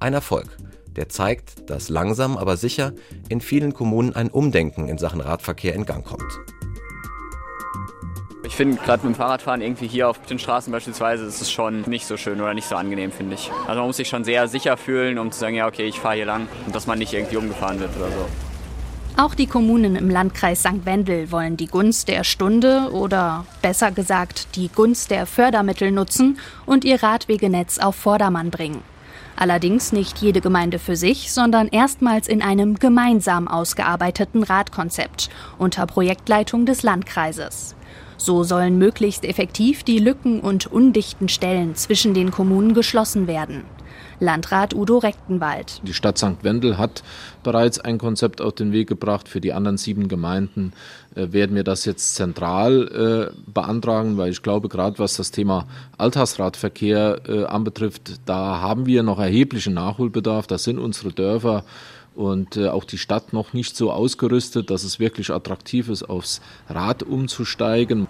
Ein 0.00 0.14
Erfolg, 0.14 0.56
Der 0.96 1.10
zeigt, 1.10 1.68
dass 1.68 1.90
langsam, 1.90 2.38
aber 2.38 2.56
sicher 2.56 2.94
in 3.28 3.42
vielen 3.42 3.74
Kommunen 3.74 4.16
ein 4.16 4.30
Umdenken 4.30 4.88
in 4.88 4.96
Sachen 4.96 5.20
Radverkehr 5.20 5.74
in 5.74 5.84
Gang 5.84 6.06
kommt. 6.06 6.55
Ich 8.46 8.54
finde 8.54 8.76
gerade 8.76 9.04
mit 9.04 9.16
dem 9.16 9.18
Fahrradfahren 9.18 9.60
irgendwie 9.60 9.88
hier 9.88 10.08
auf 10.08 10.20
den 10.22 10.38
Straßen 10.38 10.72
beispielsweise 10.72 11.24
ist 11.24 11.40
es 11.40 11.50
schon 11.50 11.82
nicht 11.82 12.06
so 12.06 12.16
schön 12.16 12.40
oder 12.40 12.54
nicht 12.54 12.68
so 12.68 12.76
angenehm, 12.76 13.10
finde 13.10 13.34
ich. 13.34 13.50
Also 13.66 13.80
man 13.80 13.88
muss 13.88 13.96
sich 13.96 14.08
schon 14.08 14.22
sehr 14.22 14.46
sicher 14.46 14.76
fühlen, 14.76 15.18
um 15.18 15.32
zu 15.32 15.40
sagen, 15.40 15.56
ja 15.56 15.66
okay, 15.66 15.86
ich 15.86 15.98
fahre 15.98 16.14
hier 16.14 16.26
lang 16.26 16.46
und 16.64 16.74
dass 16.74 16.86
man 16.86 16.98
nicht 16.98 17.12
irgendwie 17.12 17.36
umgefahren 17.36 17.80
wird 17.80 17.90
oder 17.96 18.06
so. 18.06 18.26
Auch 19.20 19.34
die 19.34 19.46
Kommunen 19.46 19.96
im 19.96 20.10
Landkreis 20.10 20.60
St. 20.60 20.84
Wendel 20.84 21.32
wollen 21.32 21.56
die 21.56 21.66
Gunst 21.66 22.06
der 22.08 22.22
Stunde 22.22 22.90
oder 22.92 23.46
besser 23.62 23.90
gesagt 23.90 24.54
die 24.54 24.68
Gunst 24.68 25.10
der 25.10 25.26
Fördermittel 25.26 25.90
nutzen 25.90 26.38
und 26.66 26.84
ihr 26.84 27.02
Radwegenetz 27.02 27.78
auf 27.78 27.96
Vordermann 27.96 28.50
bringen. 28.50 28.82
Allerdings 29.34 29.92
nicht 29.92 30.18
jede 30.18 30.40
Gemeinde 30.40 30.78
für 30.78 30.96
sich, 30.96 31.32
sondern 31.32 31.68
erstmals 31.68 32.28
in 32.28 32.42
einem 32.42 32.78
gemeinsam 32.78 33.48
ausgearbeiteten 33.48 34.42
Radkonzept 34.44 35.30
unter 35.58 35.86
Projektleitung 35.86 36.64
des 36.64 36.82
Landkreises. 36.82 37.74
So 38.16 38.44
sollen 38.44 38.78
möglichst 38.78 39.24
effektiv 39.24 39.82
die 39.82 39.98
Lücken 39.98 40.40
und 40.40 40.66
undichten 40.66 41.28
Stellen 41.28 41.74
zwischen 41.74 42.14
den 42.14 42.30
Kommunen 42.30 42.74
geschlossen 42.74 43.26
werden. 43.26 43.64
Landrat 44.18 44.74
Udo 44.74 44.98
Rechtenwald. 44.98 45.82
Die 45.82 45.92
Stadt 45.92 46.16
St. 46.16 46.42
Wendel 46.42 46.78
hat 46.78 47.02
bereits 47.42 47.78
ein 47.78 47.98
Konzept 47.98 48.40
auf 48.40 48.54
den 48.54 48.72
Weg 48.72 48.88
gebracht. 48.88 49.28
Für 49.28 49.40
die 49.40 49.52
anderen 49.52 49.76
sieben 49.76 50.08
Gemeinden 50.08 50.72
äh, 51.14 51.32
werden 51.32 51.54
wir 51.54 51.64
das 51.64 51.84
jetzt 51.84 52.14
zentral 52.14 53.32
äh, 53.34 53.50
beantragen, 53.50 54.16
weil 54.16 54.30
ich 54.30 54.42
glaube, 54.42 54.68
gerade 54.68 54.98
was 54.98 55.16
das 55.16 55.32
Thema 55.32 55.66
Alltagsradverkehr 55.98 57.20
äh, 57.28 57.44
anbetrifft, 57.44 58.20
da 58.24 58.60
haben 58.60 58.86
wir 58.86 59.02
noch 59.02 59.18
erheblichen 59.18 59.74
Nachholbedarf. 59.74 60.46
Da 60.46 60.56
sind 60.56 60.78
unsere 60.78 61.12
Dörfer 61.12 61.64
und 62.16 62.56
äh, 62.56 62.68
auch 62.68 62.84
die 62.84 62.98
Stadt 62.98 63.32
noch 63.32 63.52
nicht 63.52 63.76
so 63.76 63.92
ausgerüstet, 63.92 64.70
dass 64.70 64.84
es 64.84 64.98
wirklich 64.98 65.30
attraktiv 65.30 65.88
ist, 65.88 66.04
aufs 66.04 66.40
Rad 66.68 67.02
umzusteigen. 67.02 68.08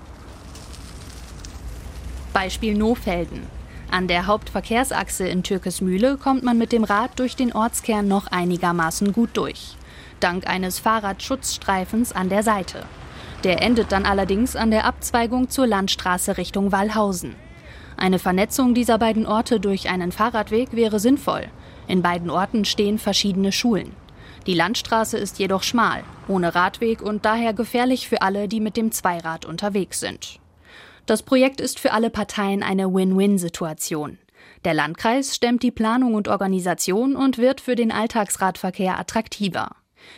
Beispiel 2.32 2.76
Nofelden. 2.76 3.42
An 3.90 4.08
der 4.08 4.26
Hauptverkehrsachse 4.26 5.26
in 5.26 5.42
Türkesmühle 5.42 6.16
kommt 6.16 6.42
man 6.42 6.58
mit 6.58 6.72
dem 6.72 6.84
Rad 6.84 7.18
durch 7.18 7.36
den 7.36 7.52
Ortskern 7.52 8.08
noch 8.08 8.26
einigermaßen 8.26 9.12
gut 9.12 9.30
durch. 9.34 9.76
Dank 10.20 10.46
eines 10.46 10.78
Fahrradschutzstreifens 10.78 12.12
an 12.12 12.28
der 12.28 12.42
Seite. 12.42 12.82
Der 13.44 13.62
endet 13.62 13.92
dann 13.92 14.04
allerdings 14.04 14.56
an 14.56 14.70
der 14.70 14.84
Abzweigung 14.84 15.50
zur 15.50 15.66
Landstraße 15.66 16.36
Richtung 16.36 16.72
Wallhausen. 16.72 17.36
Eine 17.96 18.18
Vernetzung 18.18 18.74
dieser 18.74 18.98
beiden 18.98 19.26
Orte 19.26 19.60
durch 19.60 19.88
einen 19.88 20.12
Fahrradweg 20.12 20.72
wäre 20.72 21.00
sinnvoll. 21.00 21.44
In 21.88 22.02
beiden 22.02 22.30
Orten 22.30 22.64
stehen 22.64 22.98
verschiedene 22.98 23.52
Schulen. 23.52 23.92
Die 24.46 24.54
Landstraße 24.54 25.18
ist 25.18 25.38
jedoch 25.38 25.62
schmal, 25.62 26.04
ohne 26.28 26.54
Radweg 26.54 27.02
und 27.02 27.24
daher 27.24 27.52
gefährlich 27.52 28.08
für 28.08 28.22
alle, 28.22 28.48
die 28.48 28.60
mit 28.60 28.76
dem 28.76 28.92
Zweirad 28.92 29.44
unterwegs 29.44 30.00
sind. 30.00 30.38
Das 31.06 31.22
Projekt 31.22 31.60
ist 31.60 31.78
für 31.78 31.92
alle 31.92 32.10
Parteien 32.10 32.62
eine 32.62 32.92
Win-Win-Situation. 32.92 34.18
Der 34.64 34.74
Landkreis 34.74 35.34
stemmt 35.34 35.62
die 35.62 35.70
Planung 35.70 36.14
und 36.14 36.28
Organisation 36.28 37.16
und 37.16 37.38
wird 37.38 37.60
für 37.60 37.74
den 37.74 37.92
Alltagsradverkehr 37.92 38.98
attraktiver. 38.98 39.70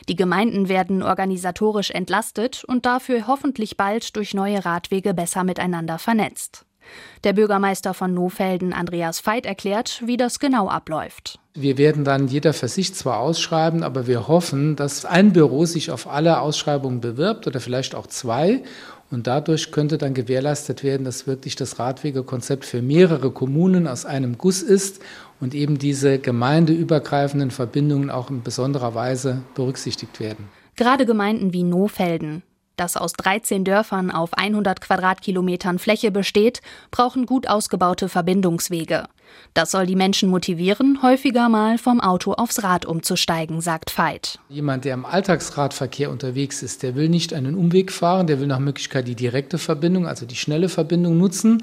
Die 0.08 0.16
Gemeinden 0.16 0.68
werden 0.68 1.02
organisatorisch 1.02 1.90
entlastet 1.90 2.64
und 2.64 2.86
dafür 2.86 3.26
hoffentlich 3.26 3.76
bald 3.76 4.16
durch 4.16 4.34
neue 4.34 4.64
Radwege 4.64 5.14
besser 5.14 5.44
miteinander 5.44 5.98
vernetzt. 5.98 6.66
Der 7.24 7.32
Bürgermeister 7.32 7.94
von 7.94 8.14
Nofelden, 8.14 8.72
Andreas 8.72 9.26
Veit, 9.26 9.46
erklärt, 9.46 10.02
wie 10.04 10.16
das 10.16 10.38
genau 10.38 10.68
abläuft. 10.68 11.38
Wir 11.54 11.76
werden 11.76 12.04
dann 12.04 12.28
jeder 12.28 12.52
für 12.52 12.68
sich 12.68 12.94
zwar 12.94 13.18
ausschreiben, 13.18 13.82
aber 13.82 14.06
wir 14.06 14.28
hoffen, 14.28 14.76
dass 14.76 15.04
ein 15.04 15.32
Büro 15.32 15.64
sich 15.64 15.90
auf 15.90 16.08
alle 16.08 16.40
Ausschreibungen 16.40 17.00
bewirbt 17.00 17.46
oder 17.46 17.60
vielleicht 17.60 17.94
auch 17.94 18.06
zwei. 18.06 18.62
Und 19.10 19.26
dadurch 19.26 19.72
könnte 19.72 19.96
dann 19.96 20.12
gewährleistet 20.12 20.84
werden, 20.84 21.04
dass 21.04 21.26
wirklich 21.26 21.56
das 21.56 21.78
Radwegekonzept 21.78 22.64
für 22.64 22.82
mehrere 22.82 23.30
Kommunen 23.30 23.86
aus 23.86 24.04
einem 24.04 24.36
Guss 24.36 24.62
ist 24.62 25.00
und 25.40 25.54
eben 25.54 25.78
diese 25.78 26.18
gemeindeübergreifenden 26.18 27.50
Verbindungen 27.50 28.10
auch 28.10 28.30
in 28.30 28.42
besonderer 28.42 28.94
Weise 28.94 29.42
berücksichtigt 29.54 30.20
werden. 30.20 30.48
Gerade 30.76 31.06
Gemeinden 31.06 31.52
wie 31.52 31.64
Nofelden, 31.64 32.42
das 32.80 32.96
aus 32.96 33.12
13 33.12 33.64
Dörfern 33.64 34.10
auf 34.10 34.34
100 34.34 34.80
Quadratkilometern 34.80 35.78
Fläche 35.78 36.10
besteht, 36.10 36.60
brauchen 36.90 37.26
gut 37.26 37.48
ausgebaute 37.48 38.08
Verbindungswege. 38.08 39.04
Das 39.54 39.70
soll 39.70 39.86
die 39.86 39.96
Menschen 39.96 40.30
motivieren, 40.30 41.02
häufiger 41.02 41.48
mal 41.48 41.78
vom 41.78 42.00
Auto 42.00 42.32
aufs 42.32 42.62
Rad 42.62 42.86
umzusteigen, 42.86 43.60
sagt 43.60 43.96
Veit. 43.96 44.38
Jemand, 44.48 44.84
der 44.84 44.94
im 44.94 45.04
Alltagsradverkehr 45.04 46.10
unterwegs 46.10 46.62
ist, 46.62 46.82
der 46.82 46.94
will 46.94 47.08
nicht 47.08 47.34
einen 47.34 47.54
Umweg 47.54 47.92
fahren, 47.92 48.26
der 48.26 48.40
will 48.40 48.46
nach 48.46 48.58
Möglichkeit 48.58 49.08
die 49.08 49.14
direkte 49.14 49.58
Verbindung, 49.58 50.06
also 50.06 50.26
die 50.26 50.36
schnelle 50.36 50.68
Verbindung 50.68 51.18
nutzen. 51.18 51.62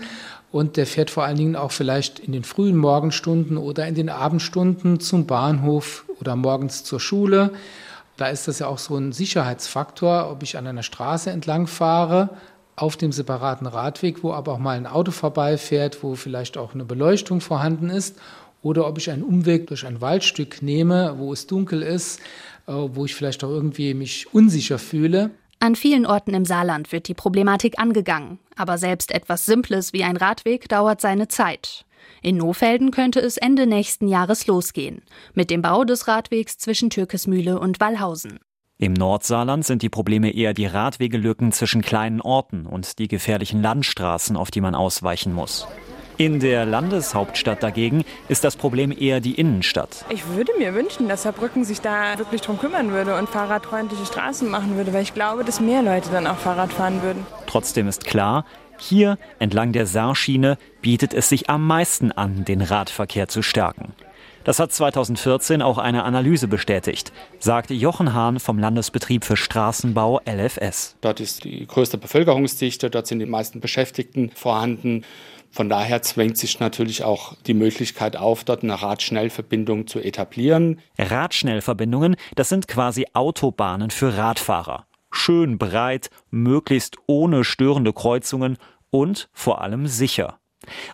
Und 0.52 0.78
der 0.78 0.88
fährt 0.88 1.10
vor 1.10 1.26
allen 1.26 1.38
Dingen 1.38 1.56
auch 1.56 1.72
vielleicht 1.72 2.20
in 2.20 2.32
den 2.32 2.44
frühen 2.44 2.78
Morgenstunden 2.78 3.58
oder 3.58 3.88
in 3.88 3.96
den 3.96 4.10
Abendstunden 4.10 5.00
zum 5.00 5.26
Bahnhof 5.26 6.06
oder 6.20 6.36
morgens 6.36 6.84
zur 6.84 7.00
Schule. 7.00 7.52
Da 8.18 8.28
ist 8.28 8.48
das 8.48 8.60
ja 8.60 8.68
auch 8.68 8.78
so 8.78 8.96
ein 8.96 9.12
Sicherheitsfaktor, 9.12 10.30
ob 10.32 10.44
ich 10.44 10.58
an 10.58 10.68
einer 10.68 10.84
Straße 10.84 11.30
entlang 11.30 11.68
fahre, 11.68 12.30
auf 12.76 12.98
dem 12.98 13.12
separaten 13.12 13.68
Radweg, 13.68 14.24
wo 14.24 14.34
aber 14.34 14.54
auch 14.54 14.58
mal 14.58 14.78
ein 14.78 14.88
Auto 14.88 15.12
vorbeifährt, 15.12 16.04
wo 16.04 16.16
vielleicht 16.16 16.58
auch 16.58 16.74
eine 16.74 16.86
Beleuchtung 16.86 17.42
vorhanden 17.42 17.90
ist, 17.90 18.18
oder 18.62 18.88
ob 18.88 18.98
ich 18.98 19.12
einen 19.12 19.24
Umweg 19.24 19.68
durch 19.68 19.86
ein 19.86 20.02
Waldstück 20.02 20.62
nehme, 20.62 21.16
wo 21.18 21.32
es 21.32 21.46
dunkel 21.46 21.84
ist, 21.84 22.20
äh, 22.68 22.74
wo 22.74 23.06
ich 23.06 23.14
vielleicht 23.14 23.44
auch 23.44 23.50
irgendwie 23.50 23.94
mich 23.94 24.34
unsicher 24.34 24.80
fühle. 24.80 25.30
An 25.60 25.76
vielen 25.76 26.06
Orten 26.06 26.34
im 26.34 26.46
Saarland 26.46 26.92
wird 26.92 27.08
die 27.08 27.14
Problematik 27.14 27.80
angegangen, 27.80 28.40
aber 28.56 28.78
selbst 28.78 29.12
etwas 29.12 29.46
Simples 29.46 29.94
wie 29.94 30.04
ein 30.04 30.18
Radweg 30.18 30.68
dauert 30.68 31.00
seine 31.00 31.28
Zeit. 31.28 31.85
In 32.22 32.38
Nofelden 32.38 32.92
könnte 32.92 33.20
es 33.20 33.38
Ende 33.38 33.68
nächsten 33.68 34.08
Jahres 34.08 34.48
losgehen, 34.48 35.02
mit 35.34 35.50
dem 35.50 35.62
Bau 35.62 35.84
des 35.84 36.08
Radwegs 36.08 36.58
zwischen 36.58 36.90
Türkesmühle 36.90 37.60
und 37.60 37.80
Wallhausen. 37.80 38.40
Im 38.78 38.94
Nordsaarland 38.94 39.66
sind 39.66 39.82
die 39.84 39.90
Probleme 39.90 40.32
eher 40.32 40.54
die 40.54 40.66
Radwegelücken 40.66 41.54
zwischen 41.54 41.82
kleinen 41.82 42.20
Orten 42.20 42.66
und 42.66 43.00
die 43.00 43.08
gefährlichen 43.08 43.62
Landstraßen, 43.62 44.36
auf 44.36 44.52
die 44.52 44.60
man 44.60 44.76
ausweichen 44.76 45.32
muss. 45.32 45.66
In 46.18 46.40
der 46.40 46.66
Landeshauptstadt 46.66 47.62
dagegen 47.62 48.06
ist 48.30 48.46
das 48.46 48.56
Problem 48.56 48.94
eher 48.98 49.20
die 49.20 49.34
Innenstadt. 49.34 50.06
Ich 50.10 50.26
würde 50.30 50.54
mir 50.58 50.74
wünschen, 50.74 51.10
dass 51.10 51.24
Saarbrücken 51.24 51.66
sich 51.66 51.82
da 51.82 52.18
wirklich 52.18 52.40
drum 52.40 52.58
kümmern 52.58 52.92
würde 52.92 53.18
und 53.18 53.28
fahrradfreundliche 53.28 54.06
Straßen 54.06 54.50
machen 54.50 54.78
würde, 54.78 54.94
weil 54.94 55.04
ich 55.04 55.14
glaube, 55.14 55.44
dass 55.44 55.60
mehr 55.60 55.82
Leute 55.82 56.10
dann 56.12 56.26
auch 56.26 56.38
Fahrrad 56.38 56.72
fahren 56.72 57.02
würden. 57.02 57.26
Trotzdem 57.48 57.90
ist 57.90 58.06
klar, 58.06 58.46
hier 58.78 59.18
entlang 59.40 59.72
der 59.72 59.86
Saarschiene 59.86 60.58
bietet 60.82 61.14
es 61.14 61.30
sich 61.30 61.50
am 61.50 61.66
meisten 61.66 62.12
an, 62.12 62.46
den 62.46 62.62
Radverkehr 62.62 63.28
zu 63.28 63.42
stärken. 63.42 63.94
Das 64.46 64.60
hat 64.60 64.72
2014 64.72 65.64
auch 65.64 65.80
eine 65.80 66.04
Analyse 66.04 66.48
bestätigt, 66.48 67.12
sagte 67.40 67.74
Jochen 67.74 68.14
Hahn 68.14 68.40
vom 68.40 68.60
Landesbetrieb 68.60 69.26
für 69.26 69.38
Straßenbau 69.38 70.22
LFS. 70.24 70.98
Dort 71.02 71.20
ist 71.20 71.46
die 71.46 71.66
größte 71.66 71.98
Bevölkerungsdichte, 71.98 72.92
dort 72.92 73.08
sind 73.08 73.20
die 73.20 73.26
meisten 73.26 73.60
Beschäftigten 73.60 74.30
vorhanden. 74.30 75.04
Von 75.50 75.68
daher 75.68 76.04
zwängt 76.04 76.38
sich 76.38 76.60
natürlich 76.60 77.04
auch 77.04 77.34
die 77.48 77.56
Möglichkeit 77.56 78.18
auf, 78.18 78.44
dort 78.44 78.62
eine 78.62 78.80
Radschnellverbindung 78.80 79.88
zu 79.88 80.00
etablieren. 80.00 80.80
Radschnellverbindungen, 81.00 82.16
das 82.36 82.50
sind 82.50 82.68
quasi 82.68 83.08
Autobahnen 83.14 83.90
für 83.90 84.16
Radfahrer 84.16 84.86
schön 85.16 85.58
breit, 85.58 86.10
möglichst 86.30 86.98
ohne 87.08 87.44
störende 87.44 87.94
Kreuzungen 87.94 88.58
und 88.90 89.30
vor 89.34 89.62
allem 89.62 89.88
sicher. 89.88 90.40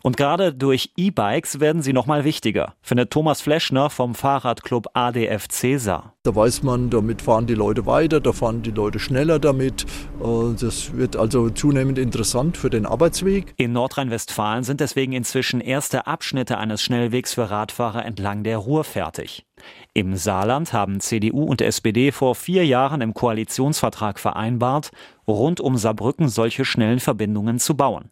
Und 0.02 0.18
gerade 0.18 0.54
durch 0.54 0.92
E-Bikes 0.98 1.60
werden 1.60 1.82
sie 1.82 1.94
nochmal 1.94 2.24
wichtiger, 2.24 2.76
findet 2.82 3.12
Thomas 3.12 3.42
Fleschner 3.42 3.90
vom 3.90 4.16
Fahrradclub 4.16 4.88
ADF 4.94 5.48
Cäsar. 5.48 6.14
Da 6.24 6.36
weiß 6.36 6.64
man, 6.64 6.90
damit 6.90 7.22
fahren 7.22 7.48
die 7.48 7.56
Leute 7.56 7.86
weiter, 7.86 8.20
da 8.20 8.34
fahren 8.34 8.62
die 8.62 8.72
Leute 8.72 9.00
schneller 9.00 9.40
damit. 9.40 9.86
Äh, 10.22 10.56
das 10.60 10.96
wird 10.96 11.16
also 11.16 11.50
zunehmend 11.50 11.98
interessant 11.98 12.58
für 12.58 12.70
den 12.70 12.86
Arbeitsweg. 12.86 13.54
In 13.58 13.74
Nordrhein-Westfalen 13.74 14.64
sind 14.64 14.82
deswegen 14.82 15.14
inzwischen 15.14 15.62
erste 15.62 16.08
Abschnitte 16.08 16.58
eines 16.58 16.82
Schnellwegs 16.82 17.34
für 17.34 17.50
Radfahrer 17.50 18.06
entlang 18.06 18.44
der 18.44 18.58
Ruhr 18.58 18.84
fertig. 18.84 19.46
Im 19.94 20.16
Saarland 20.16 20.72
haben 20.72 21.02
CDU 21.02 21.44
und 21.44 21.62
SPD 21.62 22.14
vor 22.14 22.34
vier 22.36 22.66
Jahren 22.66 23.02
im 23.02 23.14
Koalitionsvertrag 23.14 24.20
vereinbart, 24.20 24.92
rund 25.28 25.60
um 25.60 25.76
Saarbrücken 25.76 26.30
solche 26.30 26.64
schnellen 26.64 27.02
Verbindungen 27.02 27.60
zu 27.60 27.76
bauen. 27.76 28.10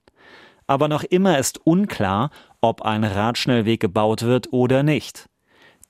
Aber 0.67 0.89
noch 0.89 1.03
immer 1.03 1.39
ist 1.39 1.65
unklar, 1.65 2.31
ob 2.59 2.81
ein 2.81 3.05
Radschnellweg 3.05 3.79
gebaut 3.79 4.23
wird 4.23 4.51
oder 4.51 4.83
nicht. 4.83 5.29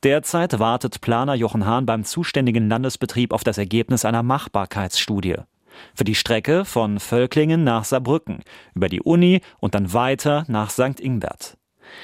Derzeit 0.04 0.60
wartet 0.60 1.02
Planer 1.02 1.34
Jochen 1.34 1.66
Hahn 1.66 1.88
beim 1.88 2.06
zuständigen 2.06 2.70
Landesbetrieb 2.70 3.34
auf 3.34 3.44
das 3.44 3.58
Ergebnis 3.58 4.06
einer 4.06 4.24
Machbarkeitsstudie. 4.24 5.38
Für 5.96 6.04
die 6.04 6.16
Strecke 6.16 6.66
von 6.66 7.00
Völklingen 7.00 7.64
nach 7.64 7.84
Saarbrücken, 7.84 8.44
über 8.76 8.90
die 8.90 9.02
Uni 9.02 9.42
und 9.60 9.74
dann 9.74 9.92
weiter 9.92 10.46
nach 10.48 10.70
St. 10.70 11.00
Ingbert. 11.00 11.59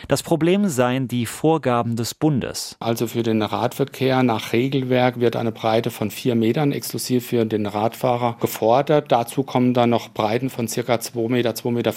Das 0.07 0.23
Problem 0.23 0.67
seien 0.67 1.07
die 1.07 1.25
Vorgaben 1.25 1.95
des 1.95 2.13
Bundes. 2.13 2.75
Also 2.79 3.07
für 3.07 3.23
den 3.23 3.41
Radverkehr 3.41 4.23
nach 4.23 4.53
Regelwerk 4.53 5.19
wird 5.19 5.35
eine 5.35 5.51
Breite 5.51 5.91
von 5.91 6.11
vier 6.11 6.35
Metern 6.35 6.71
exklusiv 6.71 7.27
für 7.27 7.45
den 7.45 7.65
Radfahrer 7.65 8.37
gefordert. 8.39 9.11
Dazu 9.11 9.43
kommen 9.43 9.73
dann 9.73 9.89
noch 9.89 10.09
Breiten 10.09 10.49
von 10.49 10.67
circa 10.67 10.99
2 10.99 11.29
Meter, 11.29 11.51
2,50 11.51 11.71
Meter 11.71 11.93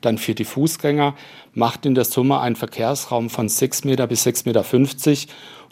dann 0.00 0.18
für 0.18 0.34
die 0.34 0.44
Fußgänger. 0.44 1.14
Macht 1.52 1.86
in 1.86 1.94
der 1.94 2.04
Summe 2.04 2.40
einen 2.40 2.56
Verkehrsraum 2.56 3.30
von 3.30 3.48
6 3.48 3.84
Meter 3.84 4.06
bis 4.06 4.26
6,50 4.26 4.46
Meter. 4.46 4.64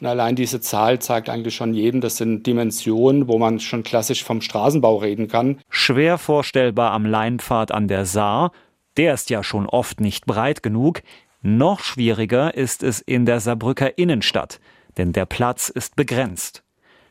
Und 0.00 0.06
allein 0.06 0.36
diese 0.36 0.60
Zahl 0.60 0.98
zeigt 0.98 1.28
eigentlich 1.28 1.54
schon 1.54 1.74
jedem, 1.74 2.00
das 2.00 2.16
sind 2.16 2.46
Dimensionen, 2.46 3.28
wo 3.28 3.38
man 3.38 3.60
schon 3.60 3.82
klassisch 3.82 4.24
vom 4.24 4.40
Straßenbau 4.40 4.96
reden 4.96 5.28
kann. 5.28 5.60
Schwer 5.68 6.18
vorstellbar 6.18 6.92
am 6.92 7.06
Leinpfad 7.06 7.72
an 7.72 7.88
der 7.88 8.04
Saar. 8.04 8.52
Der 8.96 9.14
ist 9.14 9.30
ja 9.30 9.42
schon 9.42 9.66
oft 9.66 10.00
nicht 10.00 10.26
breit 10.26 10.62
genug. 10.62 11.02
Noch 11.46 11.80
schwieriger 11.80 12.54
ist 12.54 12.82
es 12.82 13.02
in 13.02 13.26
der 13.26 13.38
Saarbrücker 13.38 13.98
Innenstadt, 13.98 14.60
denn 14.96 15.12
der 15.12 15.26
Platz 15.26 15.68
ist 15.68 15.94
begrenzt. 15.94 16.62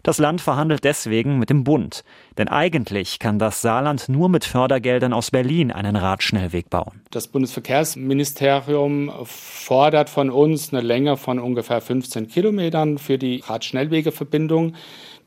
Das 0.02 0.18
Land 0.18 0.42
verhandelt 0.42 0.84
deswegen 0.84 1.38
mit 1.38 1.52
dem 1.52 1.64
Bund. 1.64 2.04
Denn 2.40 2.48
eigentlich 2.48 3.20
kann 3.20 3.38
das 3.38 3.62
Saarland 3.62 4.10
nur 4.10 4.30
mit 4.30 4.44
Fördergeldern 4.44 5.14
aus 5.14 5.30
Berlin 5.30 5.72
einen 5.72 5.96
Radschnellweg 5.96 6.72
bauen. 6.72 7.04
Das 7.12 7.28
Bundesverkehrsministerium 7.28 9.12
fordert 9.24 10.10
von 10.10 10.32
uns 10.32 10.74
eine 10.74 10.82
Länge 10.82 11.16
von 11.16 11.38
ungefähr 11.38 11.80
15 11.80 12.28
Kilometern 12.28 12.98
für 12.98 13.20
die 13.20 13.44
Radschnellwegeverbindung. 13.46 14.74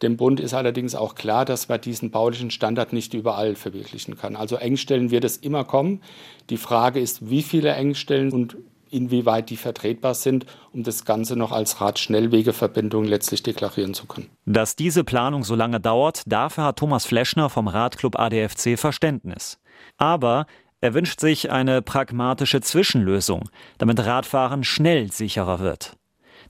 Dem 0.03 0.17
Bund 0.17 0.41
ist 0.41 0.53
allerdings 0.53 0.97
auch 0.97 1.15
klar, 1.15 1.45
dass 1.45 1.69
man 1.69 1.81
diesen 1.81 2.11
baulichen 2.11 2.51
Standard 2.51 2.93
nicht 2.93 3.15
überall 3.15 3.55
verwirklichen 3.55 4.17
kann. 4.17 4.35
Also 4.35 4.57
Engstellen 4.57 5.13
wird 5.13 5.23
es 5.23 5.37
immer 5.37 5.63
kommen. 5.63 6.03
Die 6.51 6.57
Frage 6.57 6.99
ist, 6.99 7.31
wie 7.31 7.43
viele 7.43 7.73
Engstellen 7.73 8.33
und 8.33 8.57
inwieweit 8.91 9.51
die 9.51 9.57
vertretbar 9.57 10.15
sind, 10.15 10.47
um 10.73 10.83
das 10.83 11.05
Ganze 11.05 11.37
noch 11.37 11.53
als 11.53 11.81
Radschnellwegeverbindung 11.81 13.05
letztlich 13.05 13.43
deklarieren 13.43 13.95
zu 13.95 14.07
können. 14.07 14.31
Dass 14.45 14.77
diese 14.77 15.05
Planung 15.05 15.45
so 15.45 15.55
lange 15.55 15.81
dauert, 15.81 16.23
dafür 16.27 16.65
hat 16.65 16.79
Thomas 16.79 17.07
Fleschner 17.07 17.51
vom 17.51 17.69
Radclub 17.69 18.19
ADFC 18.19 18.79
Verständnis. 18.79 19.59
Aber 19.97 20.47
er 20.81 20.95
wünscht 20.95 21.21
sich 21.21 21.51
eine 21.51 21.83
pragmatische 21.83 22.61
Zwischenlösung, 22.61 23.49
damit 23.79 24.05
Radfahren 24.05 24.63
schnell 24.63 25.11
sicherer 25.11 25.61
wird. 25.61 25.97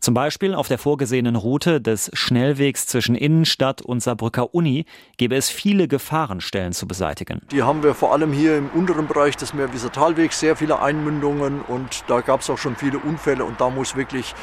Zum 0.00 0.14
Beispiel 0.14 0.54
auf 0.54 0.68
der 0.68 0.78
vorgesehenen 0.78 1.36
Route 1.36 1.80
des 1.80 2.10
Schnellwegs 2.12 2.86
zwischen 2.86 3.14
Innenstadt 3.14 3.82
und 3.82 4.00
Saarbrücker 4.00 4.54
Uni 4.54 4.84
gäbe 5.16 5.36
es 5.36 5.48
viele 5.48 5.88
Gefahrenstellen 5.88 6.72
zu 6.72 6.86
beseitigen. 6.86 7.40
Die 7.50 7.62
haben 7.62 7.82
wir 7.82 7.94
vor 7.94 8.12
allem 8.12 8.32
hier 8.32 8.56
im 8.56 8.68
unteren 8.70 9.06
Bereich 9.06 9.36
des 9.36 9.54
Meerwieser 9.54 9.92
Talwegs 9.92 10.40
sehr 10.40 10.56
viele 10.56 10.80
Einmündungen 10.80 11.60
und 11.62 12.04
da 12.08 12.20
gab 12.20 12.40
es 12.40 12.50
auch 12.50 12.58
schon 12.58 12.76
viele 12.76 12.98
Unfälle 12.98 13.44
und 13.44 13.60
da 13.60 13.70
muss 13.70 13.96
wirklich 13.96 14.34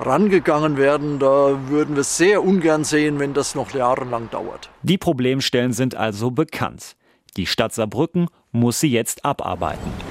rangegangen 0.00 0.76
werden. 0.76 1.18
Da 1.18 1.68
würden 1.68 1.96
wir 1.96 2.04
sehr 2.04 2.44
ungern 2.44 2.84
sehen, 2.84 3.18
wenn 3.18 3.34
das 3.34 3.54
noch 3.54 3.72
jahrelang 3.72 4.30
dauert. 4.30 4.70
Die 4.82 4.98
Problemstellen 4.98 5.72
sind 5.72 5.94
also 5.94 6.30
bekannt. 6.30 6.96
Die 7.36 7.46
Stadt 7.46 7.72
Saarbrücken 7.72 8.28
muss 8.52 8.80
sie 8.80 8.90
jetzt 8.90 9.24
abarbeiten. 9.24 10.07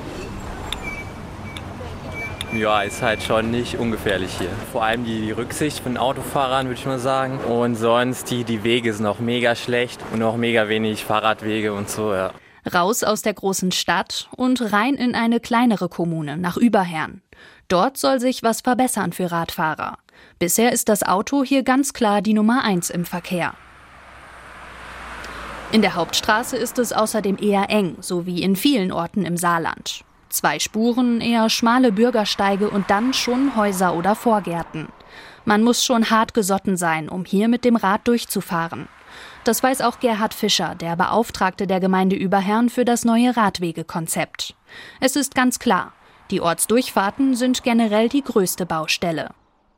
Ja, 2.53 2.81
ist 2.81 3.01
halt 3.01 3.21
schon 3.21 3.51
nicht 3.51 3.77
ungefährlich 3.77 4.31
hier. 4.37 4.49
Vor 4.71 4.83
allem 4.83 5.03
die 5.03 5.31
Rücksicht 5.31 5.79
von 5.79 5.97
Autofahrern, 5.97 6.67
würde 6.67 6.79
ich 6.79 6.85
mal 6.85 6.97
sagen. 6.97 7.39
Und 7.39 7.75
sonst, 7.75 8.31
die, 8.31 8.45
die 8.45 8.63
Wege 8.63 8.93
sind 8.93 9.05
auch 9.05 9.19
mega 9.19 9.53
schlecht 9.55 9.99
und 10.13 10.23
auch 10.23 10.37
mega 10.37 10.69
wenig 10.69 11.03
Fahrradwege 11.03 11.73
und 11.73 11.89
so, 11.89 12.13
ja. 12.13 12.31
Raus 12.73 13.03
aus 13.03 13.21
der 13.21 13.33
großen 13.33 13.71
Stadt 13.71 14.29
und 14.35 14.73
rein 14.73 14.95
in 14.95 15.13
eine 15.13 15.39
kleinere 15.39 15.89
Kommune 15.89 16.37
nach 16.37 16.57
Überherrn. 16.57 17.21
Dort 17.67 17.97
soll 17.97 18.19
sich 18.19 18.43
was 18.43 18.61
verbessern 18.61 19.13
für 19.13 19.31
Radfahrer. 19.31 19.97
Bisher 20.39 20.71
ist 20.71 20.89
das 20.89 21.03
Auto 21.03 21.43
hier 21.43 21.63
ganz 21.63 21.93
klar 21.93 22.21
die 22.21 22.33
Nummer 22.33 22.63
eins 22.63 22.89
im 22.89 23.05
Verkehr. 23.05 23.53
In 25.71 25.81
der 25.81 25.95
Hauptstraße 25.95 26.55
ist 26.55 26.79
es 26.79 26.93
außerdem 26.93 27.37
eher 27.41 27.69
eng, 27.69 27.97
so 27.99 28.25
wie 28.25 28.41
in 28.41 28.55
vielen 28.55 28.93
Orten 28.93 29.25
im 29.25 29.35
Saarland. 29.35 30.05
Zwei 30.29 30.59
Spuren, 30.59 31.21
eher 31.21 31.49
schmale 31.49 31.91
Bürgersteige 31.91 32.69
und 32.69 32.89
dann 32.89 33.13
schon 33.13 33.55
Häuser 33.55 33.95
oder 33.95 34.15
Vorgärten. 34.15 34.89
Man 35.45 35.63
muss 35.63 35.85
schon 35.85 36.09
hart 36.09 36.33
gesotten 36.33 36.75
sein, 36.75 37.07
um 37.07 37.23
hier 37.23 37.47
mit 37.47 37.63
dem 37.63 37.77
Rad 37.77 38.07
durchzufahren. 38.07 38.89
Das 39.45 39.63
weiß 39.63 39.81
auch 39.81 40.01
Gerhard 40.01 40.33
Fischer, 40.33 40.75
der 40.75 40.97
Beauftragte 40.97 41.67
der 41.67 41.79
Gemeinde 41.79 42.17
Überherrn 42.17 42.69
für 42.69 42.83
das 42.83 43.05
neue 43.05 43.37
Radwegekonzept. 43.37 44.55
Es 44.99 45.15
ist 45.15 45.35
ganz 45.35 45.59
klar, 45.59 45.93
die 46.31 46.41
Ortsdurchfahrten 46.41 47.35
sind 47.35 47.63
generell 47.63 48.09
die 48.09 48.23
größte 48.23 48.65
Baustelle. 48.65 49.29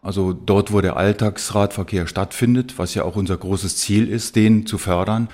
Also 0.02 0.34
dort, 0.34 0.74
wo 0.74 0.82
der 0.82 0.98
Alltagsradverkehr 0.98 2.08
stattfindet, 2.08 2.80
was 2.80 2.96
ja 2.96 3.04
auch 3.04 3.16
unser 3.16 3.38
großes 3.38 3.78
Ziel 3.78 4.08
ist, 4.08 4.36
den 4.36 4.66
zu 4.66 4.80
fördern. 4.80 5.30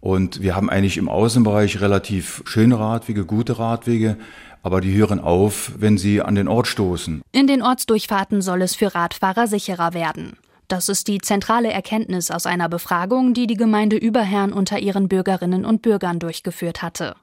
Und 0.00 0.42
wir 0.42 0.54
haben 0.54 0.68
eigentlich 0.70 0.98
im 0.98 1.08
Außenbereich 1.08 1.80
relativ 1.80 2.42
schöne 2.44 2.78
Radwege, 2.78 3.24
gute 3.24 3.58
Radwege 3.58 4.18
aber 4.62 4.80
die 4.80 4.94
hören 4.94 5.20
auf, 5.20 5.72
wenn 5.78 5.98
sie 5.98 6.22
an 6.22 6.34
den 6.34 6.48
Ort 6.48 6.66
stoßen. 6.66 7.22
In 7.32 7.46
den 7.46 7.62
Ortsdurchfahrten 7.62 8.42
soll 8.42 8.62
es 8.62 8.74
für 8.74 8.94
Radfahrer 8.94 9.46
sicherer 9.46 9.94
werden. 9.94 10.36
Das 10.68 10.90
ist 10.90 11.08
die 11.08 11.18
zentrale 11.18 11.72
Erkenntnis 11.72 12.30
aus 12.30 12.44
einer 12.44 12.68
Befragung, 12.68 13.32
die 13.32 13.46
die 13.46 13.56
Gemeinde 13.56 13.96
Überherrn 13.96 14.52
unter 14.52 14.78
ihren 14.78 15.08
Bürgerinnen 15.08 15.64
und 15.64 15.80
Bürgern 15.80 16.18
durchgeführt 16.18 16.82
hatte. 16.82 17.16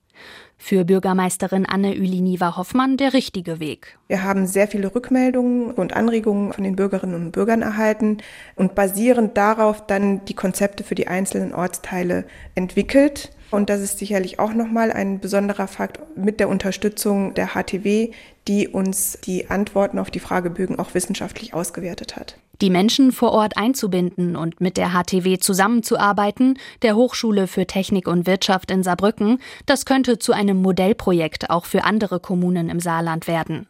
Für 0.58 0.86
Bürgermeisterin 0.86 1.66
Anne 1.66 1.96
Üliniva 1.96 2.58
Hoffmann 2.58 2.98
der 2.98 3.14
richtige 3.14 3.60
Weg. 3.60 4.00
Wir 4.08 4.24
haben 4.24 4.48
sehr 4.48 4.68
viele 4.68 4.96
Rückmeldungen 4.96 5.72
und 5.72 5.94
Anregungen 5.94 6.54
von 6.54 6.64
den 6.64 6.76
Bürgerinnen 6.76 7.16
und 7.16 7.32
Bürgern 7.34 7.62
erhalten 7.62 8.18
und 8.56 8.74
basierend 8.74 9.38
darauf 9.38 9.86
dann 9.86 10.26
die 10.26 10.34
Konzepte 10.34 10.84
für 10.84 10.96
die 10.96 11.08
einzelnen 11.08 11.54
Ortsteile 11.54 12.26
entwickelt. 12.56 13.32
Und 13.52 13.70
das 13.70 13.82
ist 13.82 14.00
sicherlich 14.00 14.40
auch 14.40 14.54
nochmal 14.54 14.92
ein 14.92 15.20
besonderer 15.20 15.68
Fakt 15.68 16.00
mit 16.18 16.40
der 16.40 16.50
Unterstützung 16.50 17.34
der 17.36 17.50
HTW, 17.50 18.12
die 18.48 18.68
uns 18.68 19.20
die 19.24 19.50
Antworten 19.50 20.00
auf 20.00 20.12
die 20.12 20.20
Fragebögen 20.20 20.80
auch 20.80 20.94
wissenschaftlich 20.94 21.54
ausgewertet 21.54 22.16
hat. 22.16 22.38
Die 22.62 22.70
Menschen 22.70 23.12
vor 23.12 23.34
Ort 23.34 23.58
einzubinden 23.58 24.36
und 24.36 24.62
mit 24.62 24.78
der 24.78 24.92
HTW 24.92 25.38
zusammenzuarbeiten, 25.40 26.58
der 26.82 26.96
Hochschule 26.96 27.48
für 27.48 27.68
Technik 27.68 28.08
und 28.08 28.28
Wirtschaft 28.28 28.72
in 28.72 28.82
Saarbrücken, 28.82 29.40
das 29.66 29.86
könnte 29.86 30.20
zu 30.20 30.32
einem 30.32 30.62
Modellprojekt 30.62 31.50
auch 31.50 31.66
für 31.66 31.84
andere 31.84 32.20
Kommunen 32.20 32.70
im 32.70 32.80
Saarland 32.80 33.28
werden. 33.28 33.68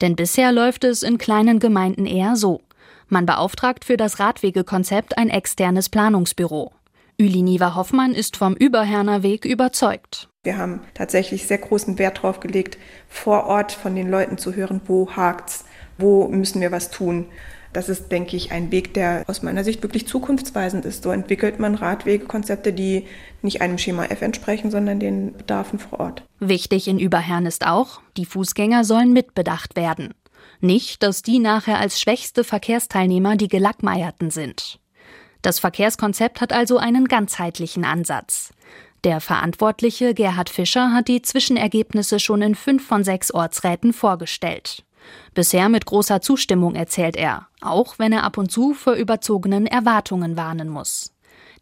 Denn 0.00 0.16
bisher 0.16 0.50
läuft 0.52 0.84
es 0.84 1.02
in 1.02 1.18
kleinen 1.18 1.58
Gemeinden 1.58 2.06
eher 2.06 2.36
so. 2.36 2.62
Man 3.08 3.26
beauftragt 3.26 3.84
für 3.84 3.98
das 3.98 4.18
Radwegekonzept 4.18 5.18
ein 5.18 5.28
externes 5.28 5.90
Planungsbüro. 5.90 6.72
Üliniva 7.18 7.74
Hoffmann 7.74 8.14
ist 8.14 8.36
vom 8.36 8.54
Überherner 8.54 9.22
Weg 9.22 9.44
überzeugt. 9.44 10.28
Wir 10.44 10.58
haben 10.58 10.80
tatsächlich 10.94 11.46
sehr 11.46 11.58
großen 11.58 11.98
Wert 11.98 12.18
darauf 12.18 12.40
gelegt, 12.40 12.78
vor 13.08 13.46
Ort 13.46 13.72
von 13.72 13.94
den 13.94 14.10
Leuten 14.10 14.38
zu 14.38 14.54
hören, 14.54 14.80
wo 14.86 15.08
hakt's, 15.14 15.64
wo 15.98 16.26
müssen 16.28 16.60
wir 16.60 16.72
was 16.72 16.90
tun. 16.90 17.26
Das 17.72 17.88
ist, 17.88 18.12
denke 18.12 18.36
ich, 18.36 18.52
ein 18.52 18.70
Weg, 18.70 18.92
der 18.92 19.24
aus 19.28 19.42
meiner 19.42 19.64
Sicht 19.64 19.82
wirklich 19.82 20.06
zukunftsweisend 20.06 20.84
ist. 20.84 21.02
So 21.04 21.10
entwickelt 21.10 21.58
man 21.58 21.74
Radwegekonzepte, 21.74 22.72
die 22.72 23.06
nicht 23.40 23.62
einem 23.62 23.78
Schema 23.78 24.04
F 24.06 24.20
entsprechen, 24.20 24.70
sondern 24.70 25.00
den 25.00 25.32
Bedarfen 25.32 25.78
vor 25.78 26.00
Ort. 26.00 26.24
Wichtig 26.38 26.86
in 26.88 26.98
Überherrn 26.98 27.46
ist 27.46 27.66
auch, 27.66 28.02
die 28.16 28.26
Fußgänger 28.26 28.84
sollen 28.84 29.12
mitbedacht 29.12 29.76
werden. 29.76 30.12
Nicht, 30.60 31.02
dass 31.02 31.22
die 31.22 31.38
nachher 31.38 31.78
als 31.78 32.00
schwächste 32.00 32.44
Verkehrsteilnehmer 32.44 33.36
die 33.36 33.48
Gelackmeierten 33.48 34.30
sind. 34.30 34.78
Das 35.42 35.58
Verkehrskonzept 35.58 36.40
hat 36.40 36.52
also 36.52 36.78
einen 36.78 37.06
ganzheitlichen 37.06 37.84
Ansatz. 37.84 38.52
Der 39.04 39.20
Verantwortliche 39.20 40.14
Gerhard 40.14 40.48
Fischer 40.48 40.92
hat 40.92 41.08
die 41.08 41.22
Zwischenergebnisse 41.22 42.20
schon 42.20 42.40
in 42.40 42.54
fünf 42.54 42.86
von 42.86 43.02
sechs 43.02 43.32
Ortsräten 43.34 43.92
vorgestellt. 43.92 44.84
Bisher 45.34 45.68
mit 45.68 45.84
großer 45.84 46.20
Zustimmung 46.20 46.76
erzählt 46.76 47.16
er, 47.16 47.48
auch 47.60 47.98
wenn 47.98 48.12
er 48.12 48.22
ab 48.22 48.38
und 48.38 48.52
zu 48.52 48.74
vor 48.74 48.94
überzogenen 48.94 49.66
Erwartungen 49.66 50.36
warnen 50.36 50.68
muss. 50.68 51.12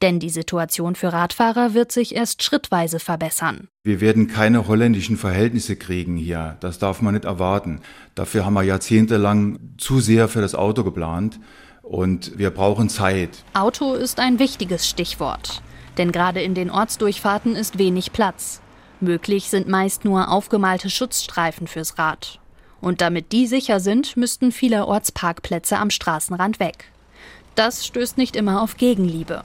Denn 0.02 0.18
die 0.18 0.30
Situation 0.30 0.94
für 0.94 1.12
Radfahrer 1.12 1.74
wird 1.74 1.92
sich 1.92 2.14
erst 2.14 2.42
schrittweise 2.42 3.00
verbessern. 3.00 3.68
Wir 3.82 4.00
werden 4.00 4.28
keine 4.28 4.66
holländischen 4.66 5.16
Verhältnisse 5.16 5.76
kriegen 5.76 6.16
hier. 6.16 6.56
Das 6.60 6.78
darf 6.78 7.00
man 7.02 7.14
nicht 7.14 7.26
erwarten. 7.26 7.80
Dafür 8.14 8.44
haben 8.44 8.54
wir 8.54 8.62
jahrzehntelang 8.62 9.58
zu 9.78 10.00
sehr 10.00 10.28
für 10.28 10.40
das 10.40 10.54
Auto 10.54 10.84
geplant. 10.84 11.38
Und 11.90 12.38
wir 12.38 12.50
brauchen 12.50 12.88
Zeit. 12.88 13.30
Auto 13.52 13.94
ist 13.94 14.20
ein 14.20 14.38
wichtiges 14.38 14.88
Stichwort. 14.88 15.60
Denn 15.98 16.12
gerade 16.12 16.40
in 16.40 16.54
den 16.54 16.70
Ortsdurchfahrten 16.70 17.56
ist 17.56 17.78
wenig 17.78 18.12
Platz. 18.12 18.60
Möglich 19.00 19.50
sind 19.50 19.66
meist 19.66 20.04
nur 20.04 20.30
aufgemalte 20.30 20.88
Schutzstreifen 20.88 21.66
fürs 21.66 21.98
Rad. 21.98 22.38
Und 22.80 23.00
damit 23.00 23.32
die 23.32 23.48
sicher 23.48 23.80
sind, 23.80 24.16
müssten 24.16 24.52
viele 24.52 24.86
Ortsparkplätze 24.86 25.78
am 25.78 25.90
Straßenrand 25.90 26.60
weg. 26.60 26.92
Das 27.56 27.84
stößt 27.84 28.18
nicht 28.18 28.36
immer 28.36 28.62
auf 28.62 28.76
Gegenliebe. 28.76 29.42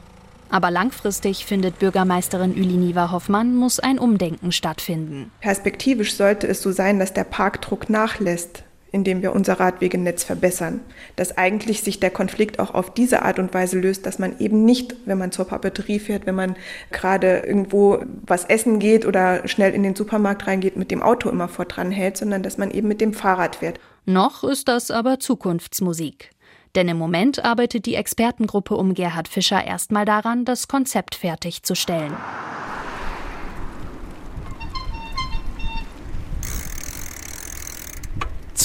Aber 0.51 0.69
langfristig, 0.69 1.47
findet 1.47 1.79
Bürgermeisterin 1.79 2.55
Üliniva 2.55 3.09
Hoffmann, 3.09 3.55
muss 3.55 3.79
ein 3.79 3.97
Umdenken 3.97 4.51
stattfinden. 4.51 5.31
Perspektivisch 5.41 6.13
sollte 6.13 6.47
es 6.47 6.61
so 6.61 6.71
sein, 6.71 6.99
dass 6.99 7.11
der 7.11 7.23
Parkdruck 7.23 7.89
nachlässt 7.89 8.64
indem 8.95 9.21
wir 9.21 9.35
unser 9.35 9.59
Radwegenetz 9.59 10.23
verbessern. 10.23 10.79
Dass 11.17 11.37
eigentlich 11.37 11.81
sich 11.81 11.99
der 11.99 12.11
Konflikt 12.11 12.59
auch 12.59 12.73
auf 12.73 12.93
diese 12.93 13.23
Art 13.23 13.39
und 13.39 13.53
Weise 13.53 13.77
löst, 13.77 14.05
dass 14.05 14.19
man 14.19 14.39
eben 14.39 14.63
nicht, 14.63 14.95
wenn 15.05 15.17
man 15.17 15.33
zur 15.33 15.45
Papeterie 15.45 15.99
fährt, 15.99 16.25
wenn 16.25 16.35
man 16.35 16.55
gerade 16.91 17.39
irgendwo 17.39 17.99
was 18.25 18.45
essen 18.45 18.79
geht 18.79 19.05
oder 19.05 19.45
schnell 19.49 19.73
in 19.73 19.83
den 19.83 19.95
Supermarkt 19.95 20.47
reingeht, 20.47 20.77
mit 20.77 20.91
dem 20.91 21.03
Auto 21.03 21.29
immer 21.29 21.49
vor 21.49 21.65
dran 21.65 21.91
hält, 21.91 22.15
sondern 22.15 22.41
dass 22.41 22.57
man 22.57 22.71
eben 22.71 22.87
mit 22.87 23.01
dem 23.01 23.13
Fahrrad 23.13 23.57
fährt. 23.57 23.81
Noch 24.05 24.45
ist 24.45 24.69
das 24.69 24.91
aber 24.91 25.19
Zukunftsmusik. 25.19 26.31
Denn 26.75 26.87
im 26.87 26.97
Moment 26.97 27.43
arbeitet 27.43 27.85
die 27.85 27.95
Expertengruppe 27.95 28.75
um 28.75 28.93
Gerhard 28.93 29.27
Fischer 29.27 29.65
erstmal 29.65 30.05
daran, 30.05 30.45
das 30.45 30.67
Konzept 30.69 31.15
fertigzustellen. 31.15 32.13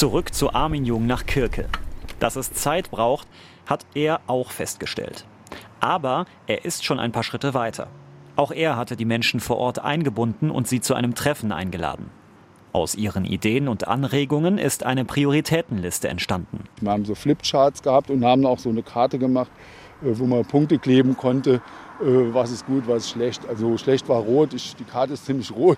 Zurück 0.00 0.32
zu 0.32 0.54
Armin 0.54 0.86
Jung 0.86 1.06
nach 1.06 1.26
Kirke. 1.26 1.66
Dass 2.20 2.36
es 2.36 2.54
Zeit 2.54 2.90
braucht, 2.90 3.28
hat 3.66 3.84
er 3.94 4.22
auch 4.28 4.50
festgestellt. 4.50 5.26
Aber 5.78 6.24
er 6.46 6.64
ist 6.64 6.86
schon 6.86 6.98
ein 6.98 7.12
paar 7.12 7.22
Schritte 7.22 7.52
weiter. 7.52 7.88
Auch 8.34 8.50
er 8.50 8.78
hatte 8.78 8.96
die 8.96 9.04
Menschen 9.04 9.40
vor 9.40 9.58
Ort 9.58 9.78
eingebunden 9.78 10.50
und 10.50 10.66
sie 10.66 10.80
zu 10.80 10.94
einem 10.94 11.14
Treffen 11.14 11.52
eingeladen. 11.52 12.08
Aus 12.72 12.94
ihren 12.94 13.26
Ideen 13.26 13.68
und 13.68 13.88
Anregungen 13.88 14.56
ist 14.56 14.86
eine 14.86 15.04
Prioritätenliste 15.04 16.08
entstanden. 16.08 16.64
Wir 16.80 16.92
haben 16.92 17.04
so 17.04 17.14
Flipcharts 17.14 17.82
gehabt 17.82 18.08
und 18.08 18.24
haben 18.24 18.46
auch 18.46 18.58
so 18.58 18.70
eine 18.70 18.82
Karte 18.82 19.18
gemacht, 19.18 19.50
äh, 20.02 20.18
wo 20.18 20.24
man 20.24 20.46
Punkte 20.46 20.78
kleben 20.78 21.14
konnte, 21.14 21.60
äh, 22.00 22.04
was 22.32 22.52
ist 22.52 22.64
gut, 22.64 22.84
was 22.88 23.04
ist 23.04 23.10
schlecht. 23.10 23.46
Also 23.46 23.76
schlecht 23.76 24.08
war 24.08 24.20
rot, 24.22 24.54
ich, 24.54 24.74
die 24.76 24.84
Karte 24.84 25.12
ist 25.12 25.26
ziemlich 25.26 25.52
rot. 25.54 25.76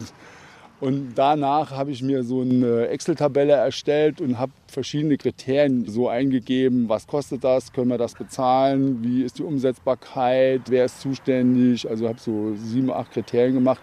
Und 0.83 1.15
danach 1.15 1.71
habe 1.71 1.93
ich 1.93 2.03
mir 2.03 2.25
so 2.25 2.41
eine 2.41 2.89
Excel-Tabelle 2.89 3.53
erstellt 3.53 4.21
und 4.21 4.41
habe 4.41 4.51
verschiedene 4.67 5.17
Kriterien 5.17 5.87
so 5.87 6.09
eingegeben. 6.09 6.89
Was 6.89 7.07
kostet 7.07 7.45
das? 7.45 7.73
Können 7.73 7.87
wir 7.87 7.99
das 7.99 8.15
bezahlen? 8.15 9.01
Wie 9.01 9.23
ist 9.23 9.39
die 9.39 9.45
Umsetzbarkeit? 9.45 10.63
Wer 10.67 10.87
ist 10.87 11.01
zuständig? 11.01 11.89
Also 11.89 12.09
habe 12.09 12.19
so 12.19 12.57
sieben, 12.57 12.91
acht 12.91 13.13
Kriterien 13.13 13.55
gemacht 13.55 13.81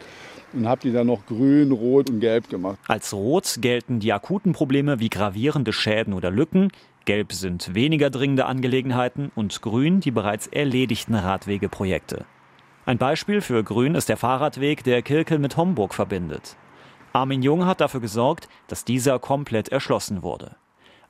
und 0.52 0.68
habe 0.68 0.82
die 0.82 0.92
dann 0.92 1.08
noch 1.08 1.26
grün, 1.26 1.72
rot 1.72 2.10
und 2.10 2.20
gelb 2.20 2.50
gemacht. 2.50 2.78
Als 2.90 3.14
rot 3.14 3.60
gelten 3.62 4.02
die 4.02 4.12
akuten 4.12 4.52
Probleme 4.52 5.00
wie 5.00 5.08
gravierende 5.10 5.72
Schäden 5.72 6.14
oder 6.14 6.32
Lücken. 6.32 6.68
Gelb 7.06 7.32
sind 7.32 7.74
weniger 7.74 8.10
dringende 8.10 8.46
Angelegenheiten 8.46 9.32
und 9.36 9.62
grün 9.62 10.02
die 10.02 10.12
bereits 10.12 10.48
erledigten 10.48 11.16
Radwegeprojekte. 11.16 12.26
Ein 12.86 12.98
Beispiel 12.98 13.40
für 13.40 13.64
grün 13.64 13.96
ist 13.96 14.10
der 14.10 14.18
Fahrradweg, 14.18 14.84
der 14.84 15.02
Kirkel 15.02 15.40
mit 15.40 15.56
Homburg 15.56 15.94
verbindet. 15.94 16.58
Armin 17.14 17.42
Jung 17.42 17.66
hat 17.66 17.82
dafür 17.82 18.00
gesorgt, 18.00 18.48
dass 18.68 18.86
dieser 18.86 19.20
komplett 19.20 19.70
erschlossen 19.70 20.22
wurde. 20.22 20.56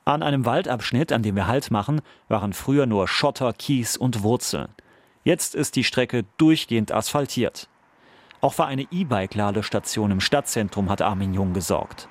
An 0.04 0.22
einem 0.22 0.46
Waldabschnitt, 0.46 1.12
an 1.12 1.22
dem 1.22 1.36
wir 1.36 1.46
Halt 1.46 1.70
machen, 1.70 2.00
waren 2.28 2.52
früher 2.52 2.86
nur 2.86 3.06
Schotter, 3.06 3.52
Kies 3.52 3.96
und 3.96 4.22
Wurzeln. 4.22 4.68
Jetzt 5.24 5.54
ist 5.54 5.76
die 5.76 5.84
Strecke 5.84 6.24
durchgehend 6.38 6.92
asphaltiert. 6.92 7.68
Auch 8.40 8.54
für 8.54 8.64
eine 8.64 8.86
E-Bike-Ladestation 8.90 10.10
im 10.10 10.20
Stadtzentrum 10.20 10.88
hat 10.88 11.02
Armin 11.02 11.34
Jung 11.34 11.52
gesorgt. 11.52 12.08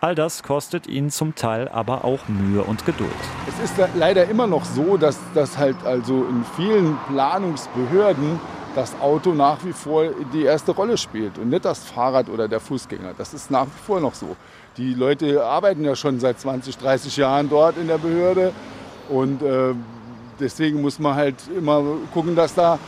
All 0.00 0.14
das 0.14 0.42
kostet 0.42 0.86
ihn 0.86 1.10
zum 1.10 1.34
Teil 1.34 1.68
aber 1.68 2.04
auch 2.04 2.26
Mühe 2.26 2.64
und 2.64 2.86
Geduld. 2.86 3.10
Es 3.46 3.70
ist 3.70 3.74
leider 3.94 4.28
immer 4.28 4.46
noch 4.46 4.64
so, 4.64 4.96
dass 4.96 5.20
das 5.34 5.58
halt 5.58 5.76
also 5.84 6.24
in 6.24 6.44
vielen 6.56 6.98
Planungsbehörden 7.08 8.40
das 8.74 8.98
Auto 9.00 9.32
nach 9.32 9.64
wie 9.64 9.72
vor 9.72 10.04
die 10.32 10.44
erste 10.44 10.72
Rolle 10.72 10.96
spielt 10.96 11.38
und 11.38 11.50
nicht 11.50 11.64
das 11.64 11.84
Fahrrad 11.84 12.28
oder 12.28 12.48
der 12.48 12.60
Fußgänger. 12.60 13.14
Das 13.16 13.34
ist 13.34 13.50
nach 13.50 13.66
wie 13.66 13.84
vor 13.84 14.00
noch 14.00 14.14
so. 14.14 14.36
Die 14.76 14.94
Leute 14.94 15.44
arbeiten 15.44 15.84
ja 15.84 15.96
schon 15.96 16.20
seit 16.20 16.38
20, 16.38 16.78
30 16.78 17.16
Jahren 17.16 17.48
dort 17.48 17.76
in 17.76 17.88
der 17.88 17.98
Behörde 17.98 18.52
und 19.08 19.42
äh, 19.42 19.74
deswegen 20.38 20.80
muss 20.80 20.98
man 20.98 21.14
halt 21.14 21.36
immer 21.56 21.82
gucken, 22.14 22.36
dass 22.36 22.54
da 22.54 22.78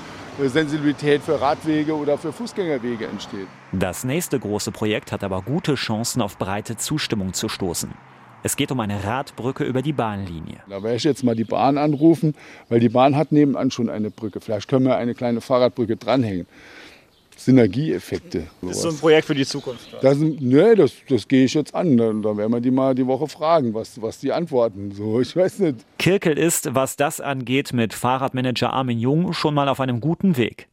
Sensibilität 0.40 1.22
für 1.22 1.40
Radwege 1.40 1.94
oder 1.94 2.16
für 2.16 2.32
Fußgängerwege 2.32 3.06
entsteht. 3.06 3.46
Das 3.72 4.04
nächste 4.04 4.38
große 4.38 4.72
Projekt 4.72 5.12
hat 5.12 5.24
aber 5.24 5.42
gute 5.42 5.74
Chancen 5.74 6.22
auf 6.22 6.38
breite 6.38 6.76
Zustimmung 6.76 7.34
zu 7.34 7.48
stoßen. 7.48 7.92
Es 8.44 8.56
geht 8.56 8.72
um 8.72 8.80
eine 8.80 9.04
Radbrücke 9.04 9.64
über 9.64 9.82
die 9.82 9.92
Bahnlinie. 9.92 10.60
Da 10.68 10.82
werde 10.82 10.96
ich 10.96 11.04
jetzt 11.04 11.22
mal 11.22 11.36
die 11.36 11.44
Bahn 11.44 11.78
anrufen, 11.78 12.34
weil 12.68 12.80
die 12.80 12.88
Bahn 12.88 13.16
hat 13.16 13.30
nebenan 13.30 13.70
schon 13.70 13.88
eine 13.88 14.10
Brücke. 14.10 14.40
Vielleicht 14.40 14.68
können 14.68 14.84
wir 14.84 14.96
eine 14.96 15.14
kleine 15.14 15.40
Fahrradbrücke 15.40 15.96
dranhängen. 15.96 16.46
Synergieeffekte. 17.36 18.46
Das 18.60 18.70
ist 18.76 18.82
so 18.82 18.88
ein 18.88 18.96
Projekt 18.96 19.26
für 19.26 19.34
die 19.34 19.46
Zukunft. 19.46 19.96
Das, 20.00 20.18
nee, 20.18 20.74
das, 20.74 20.92
das 21.08 21.26
gehe 21.26 21.44
ich 21.44 21.54
jetzt 21.54 21.74
an. 21.74 21.96
Da, 21.96 22.12
da 22.12 22.36
werden 22.36 22.52
wir 22.52 22.60
die 22.60 22.70
mal 22.70 22.94
die 22.94 23.06
Woche 23.06 23.26
fragen, 23.26 23.74
was, 23.74 24.00
was 24.00 24.18
die 24.18 24.32
antworten. 24.32 24.92
So, 24.92 25.20
ich 25.20 25.34
weiß 25.34 25.60
nicht. 25.60 25.76
Kirkel 25.98 26.38
ist, 26.38 26.74
was 26.74 26.96
das 26.96 27.20
angeht, 27.20 27.72
mit 27.72 27.94
Fahrradmanager 27.94 28.72
Armin 28.72 28.98
Jung 28.98 29.32
schon 29.32 29.54
mal 29.54 29.68
auf 29.68 29.80
einem 29.80 30.00
guten 30.00 30.36
Weg. 30.36 30.68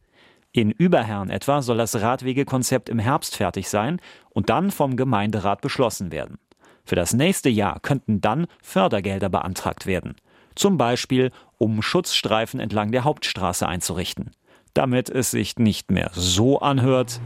In 0.52 0.72
Überherrn 0.72 1.30
etwa 1.30 1.62
soll 1.62 1.78
das 1.78 2.00
Radwegekonzept 2.00 2.88
im 2.88 2.98
Herbst 2.98 3.36
fertig 3.36 3.68
sein 3.68 4.00
und 4.30 4.50
dann 4.50 4.72
vom 4.72 4.96
Gemeinderat 4.96 5.60
beschlossen 5.60 6.10
werden. 6.10 6.38
Für 6.84 6.96
das 6.96 7.12
nächste 7.12 7.48
Jahr 7.48 7.80
könnten 7.80 8.20
dann 8.20 8.46
Fördergelder 8.62 9.28
beantragt 9.28 9.86
werden. 9.86 10.16
Zum 10.54 10.76
Beispiel, 10.76 11.30
um 11.58 11.82
Schutzstreifen 11.82 12.60
entlang 12.60 12.92
der 12.92 13.04
Hauptstraße 13.04 13.66
einzurichten. 13.66 14.30
Damit 14.74 15.08
es 15.08 15.30
sich 15.30 15.56
nicht 15.58 15.90
mehr 15.90 16.10
so 16.14 16.60
anhört, 16.60 17.20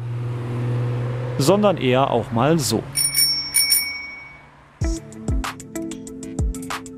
sondern 1.38 1.76
eher 1.76 2.10
auch 2.10 2.32
mal 2.32 2.58
so. 2.58 2.82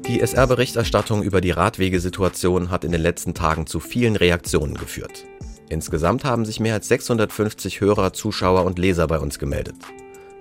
Die 0.07 0.21
SR-Berichterstattung 0.21 1.23
über 1.23 1.40
die 1.40 1.51
Radwegesituation 1.51 2.71
hat 2.71 2.85
in 2.85 2.92
den 2.92 3.01
letzten 3.01 3.35
Tagen 3.35 3.66
zu 3.66 3.81
vielen 3.81 4.14
Reaktionen 4.14 4.75
geführt. 4.75 5.25
Insgesamt 5.69 6.25
haben 6.25 6.45
sich 6.45 6.61
mehr 6.61 6.75
als 6.75 6.87
650 6.88 7.81
Hörer, 7.81 8.12
Zuschauer 8.12 8.64
und 8.64 8.79
Leser 8.79 9.09
bei 9.09 9.19
uns 9.19 9.40
gemeldet. 9.40 9.75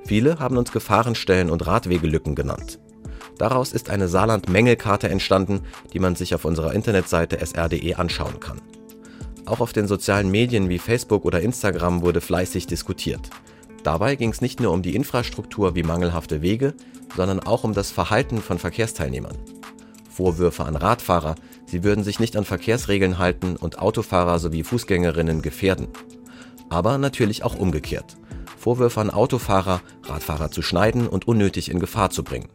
Viele 0.05 0.37
haben 0.39 0.57
uns 0.57 0.71
Gefahrenstellen 0.71 1.49
und 1.49 1.65
Radwegelücken 1.65 2.35
genannt. 2.35 2.79
Daraus 3.37 3.73
ist 3.73 3.89
eine 3.89 4.07
Saarland-Mängelkarte 4.07 5.09
entstanden, 5.09 5.61
die 5.93 5.99
man 5.99 6.15
sich 6.15 6.35
auf 6.35 6.45
unserer 6.45 6.73
Internetseite 6.73 7.43
sr.de 7.43 7.95
anschauen 7.95 8.39
kann. 8.39 8.61
Auch 9.45 9.59
auf 9.59 9.73
den 9.73 9.87
sozialen 9.87 10.29
Medien 10.29 10.69
wie 10.69 10.79
Facebook 10.79 11.25
oder 11.25 11.41
Instagram 11.41 12.01
wurde 12.01 12.21
fleißig 12.21 12.67
diskutiert. 12.67 13.29
Dabei 13.83 14.15
ging 14.15 14.29
es 14.29 14.41
nicht 14.41 14.59
nur 14.59 14.71
um 14.71 14.81
die 14.81 14.95
Infrastruktur 14.95 15.75
wie 15.75 15.83
mangelhafte 15.83 16.41
Wege, 16.41 16.73
sondern 17.15 17.39
auch 17.39 17.63
um 17.63 17.73
das 17.73 17.91
Verhalten 17.91 18.41
von 18.41 18.57
Verkehrsteilnehmern. 18.57 19.37
Vorwürfe 20.09 20.65
an 20.65 20.75
Radfahrer, 20.75 21.35
sie 21.65 21.83
würden 21.83 22.03
sich 22.03 22.19
nicht 22.19 22.37
an 22.37 22.45
Verkehrsregeln 22.45 23.17
halten 23.17 23.57
und 23.57 23.79
Autofahrer 23.79 24.39
sowie 24.39 24.63
Fußgängerinnen 24.63 25.41
gefährden. 25.41 25.87
Aber 26.69 26.97
natürlich 26.97 27.43
auch 27.43 27.55
umgekehrt. 27.55 28.17
Vorwürfe 28.65 28.99
an 28.99 29.12
Autofahrer, 29.12 29.82
Radfahrer 30.06 30.49
zu 30.49 30.63
schneiden 30.63 31.08
und 31.08 31.28
unnötig 31.28 31.69
in 31.69 31.80
Gefahr 31.80 32.10
zu 32.10 32.23
bringen. 32.23 32.49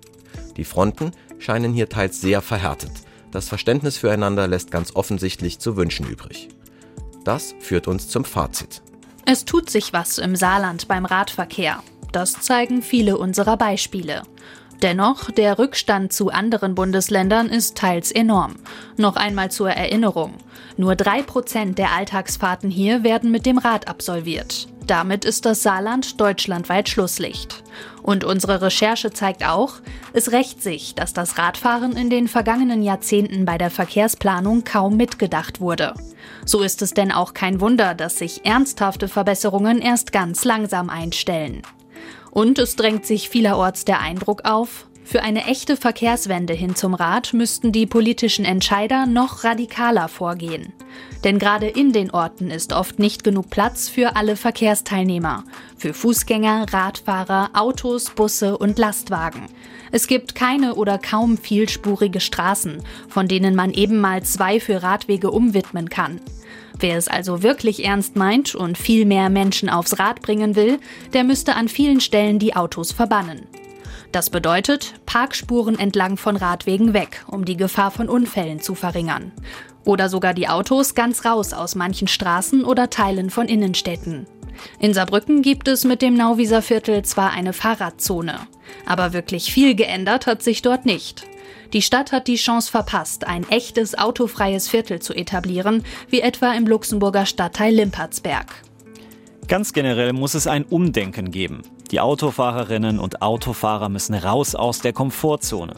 Die 0.56 0.64
Fronten 0.64 1.12
scheinen 1.38 1.72
hier 1.72 1.88
teils 1.88 2.20
sehr 2.20 2.42
verhärtet. 2.42 2.90
Das 3.30 3.48
Verständnis 3.48 3.96
füreinander 3.96 4.48
lässt 4.48 4.72
ganz 4.72 4.96
offensichtlich 4.96 5.60
zu 5.60 5.76
wünschen 5.76 6.08
übrig. 6.08 6.48
Das 7.22 7.54
führt 7.60 7.86
uns 7.86 8.08
zum 8.08 8.24
Fazit. 8.24 8.82
Es 9.24 9.44
tut 9.44 9.70
sich 9.70 9.92
was 9.92 10.18
im 10.18 10.34
Saarland 10.34 10.88
beim 10.88 11.04
Radverkehr. 11.04 11.80
Das 12.10 12.32
zeigen 12.40 12.82
viele 12.82 13.16
unserer 13.16 13.56
Beispiele. 13.56 14.24
Dennoch, 14.82 15.30
der 15.30 15.60
Rückstand 15.60 16.12
zu 16.12 16.30
anderen 16.30 16.74
Bundesländern 16.74 17.48
ist 17.48 17.76
teils 17.76 18.10
enorm. 18.10 18.56
Noch 18.96 19.14
einmal 19.14 19.52
zur 19.52 19.70
Erinnerung. 19.70 20.34
Nur 20.76 20.96
drei 20.96 21.22
Prozent 21.22 21.78
der 21.78 21.92
Alltagsfahrten 21.92 22.68
hier 22.68 23.04
werden 23.04 23.30
mit 23.30 23.46
dem 23.46 23.58
Rad 23.58 23.86
absolviert. 23.86 24.66
Damit 24.90 25.24
ist 25.24 25.46
das 25.46 25.62
Saarland 25.62 26.20
deutschlandweit 26.20 26.88
Schlusslicht. 26.88 27.62
Und 28.02 28.24
unsere 28.24 28.60
Recherche 28.60 29.12
zeigt 29.12 29.46
auch, 29.46 29.74
es 30.14 30.32
rächt 30.32 30.64
sich, 30.64 30.96
dass 30.96 31.12
das 31.12 31.38
Radfahren 31.38 31.92
in 31.92 32.10
den 32.10 32.26
vergangenen 32.26 32.82
Jahrzehnten 32.82 33.44
bei 33.44 33.56
der 33.56 33.70
Verkehrsplanung 33.70 34.64
kaum 34.64 34.96
mitgedacht 34.96 35.60
wurde. 35.60 35.94
So 36.44 36.62
ist 36.62 36.82
es 36.82 36.92
denn 36.92 37.12
auch 37.12 37.34
kein 37.34 37.60
Wunder, 37.60 37.94
dass 37.94 38.18
sich 38.18 38.44
ernsthafte 38.44 39.06
Verbesserungen 39.06 39.80
erst 39.80 40.10
ganz 40.10 40.44
langsam 40.44 40.90
einstellen. 40.90 41.62
Und 42.32 42.58
es 42.58 42.74
drängt 42.74 43.06
sich 43.06 43.28
vielerorts 43.28 43.84
der 43.84 44.00
Eindruck 44.00 44.44
auf, 44.44 44.88
für 45.10 45.22
eine 45.24 45.46
echte 45.46 45.76
Verkehrswende 45.76 46.52
hin 46.52 46.76
zum 46.76 46.94
Rad 46.94 47.34
müssten 47.34 47.72
die 47.72 47.86
politischen 47.86 48.44
Entscheider 48.44 49.06
noch 49.06 49.42
radikaler 49.42 50.06
vorgehen. 50.06 50.72
Denn 51.24 51.40
gerade 51.40 51.66
in 51.66 51.92
den 51.92 52.12
Orten 52.12 52.52
ist 52.52 52.72
oft 52.72 53.00
nicht 53.00 53.24
genug 53.24 53.50
Platz 53.50 53.88
für 53.88 54.14
alle 54.14 54.36
Verkehrsteilnehmer, 54.36 55.42
für 55.76 55.94
Fußgänger, 55.94 56.66
Radfahrer, 56.72 57.50
Autos, 57.54 58.10
Busse 58.10 58.56
und 58.56 58.78
Lastwagen. 58.78 59.48
Es 59.90 60.06
gibt 60.06 60.36
keine 60.36 60.76
oder 60.76 60.96
kaum 60.96 61.38
vielspurige 61.38 62.20
Straßen, 62.20 62.80
von 63.08 63.26
denen 63.26 63.56
man 63.56 63.72
eben 63.72 64.00
mal 64.00 64.22
zwei 64.22 64.60
für 64.60 64.84
Radwege 64.84 65.32
umwidmen 65.32 65.88
kann. 65.88 66.20
Wer 66.78 66.96
es 66.96 67.08
also 67.08 67.42
wirklich 67.42 67.84
ernst 67.84 68.14
meint 68.14 68.54
und 68.54 68.78
viel 68.78 69.06
mehr 69.06 69.28
Menschen 69.28 69.70
aufs 69.70 69.98
Rad 69.98 70.22
bringen 70.22 70.54
will, 70.54 70.78
der 71.14 71.24
müsste 71.24 71.56
an 71.56 71.66
vielen 71.66 72.00
Stellen 72.00 72.38
die 72.38 72.54
Autos 72.54 72.92
verbannen. 72.92 73.48
Das 74.12 74.28
bedeutet 74.28 74.94
Parkspuren 75.06 75.78
entlang 75.78 76.16
von 76.16 76.36
Radwegen 76.36 76.94
weg, 76.94 77.24
um 77.28 77.44
die 77.44 77.56
Gefahr 77.56 77.92
von 77.92 78.08
Unfällen 78.08 78.60
zu 78.60 78.74
verringern. 78.74 79.30
Oder 79.84 80.08
sogar 80.08 80.34
die 80.34 80.48
Autos 80.48 80.94
ganz 80.94 81.24
raus 81.24 81.52
aus 81.52 81.76
manchen 81.76 82.08
Straßen 82.08 82.64
oder 82.64 82.90
Teilen 82.90 83.30
von 83.30 83.46
Innenstädten. 83.46 84.26
In 84.80 84.92
Saarbrücken 84.94 85.42
gibt 85.42 85.68
es 85.68 85.84
mit 85.84 86.02
dem 86.02 86.14
Nauwieser 86.14 86.60
Viertel 86.60 87.02
zwar 87.02 87.30
eine 87.30 87.52
Fahrradzone, 87.52 88.40
aber 88.84 89.12
wirklich 89.12 89.52
viel 89.52 89.74
geändert 89.74 90.26
hat 90.26 90.42
sich 90.42 90.60
dort 90.60 90.86
nicht. 90.86 91.24
Die 91.72 91.82
Stadt 91.82 92.10
hat 92.10 92.26
die 92.26 92.34
Chance 92.34 92.70
verpasst, 92.70 93.26
ein 93.26 93.48
echtes 93.48 93.96
autofreies 93.96 94.68
Viertel 94.68 95.00
zu 95.00 95.14
etablieren, 95.14 95.84
wie 96.08 96.20
etwa 96.20 96.52
im 96.52 96.66
Luxemburger 96.66 97.26
Stadtteil 97.26 97.74
Limpertsberg. 97.74 98.46
Ganz 99.46 99.72
generell 99.72 100.12
muss 100.12 100.34
es 100.34 100.48
ein 100.48 100.64
Umdenken 100.64 101.30
geben. 101.30 101.62
Die 101.90 101.98
Autofahrerinnen 101.98 103.00
und 103.00 103.20
Autofahrer 103.20 103.88
müssen 103.88 104.14
raus 104.14 104.54
aus 104.54 104.78
der 104.78 104.92
Komfortzone. 104.92 105.74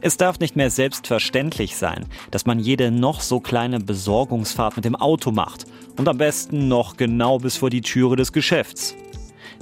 Es 0.00 0.16
darf 0.16 0.38
nicht 0.38 0.54
mehr 0.54 0.70
selbstverständlich 0.70 1.76
sein, 1.76 2.06
dass 2.30 2.46
man 2.46 2.60
jede 2.60 2.90
noch 2.92 3.20
so 3.20 3.40
kleine 3.40 3.80
Besorgungsfahrt 3.80 4.76
mit 4.76 4.84
dem 4.84 4.94
Auto 4.94 5.32
macht 5.32 5.66
und 5.98 6.08
am 6.08 6.18
besten 6.18 6.68
noch 6.68 6.96
genau 6.96 7.38
bis 7.38 7.56
vor 7.56 7.68
die 7.68 7.80
Türe 7.80 8.16
des 8.16 8.32
Geschäfts. 8.32 8.94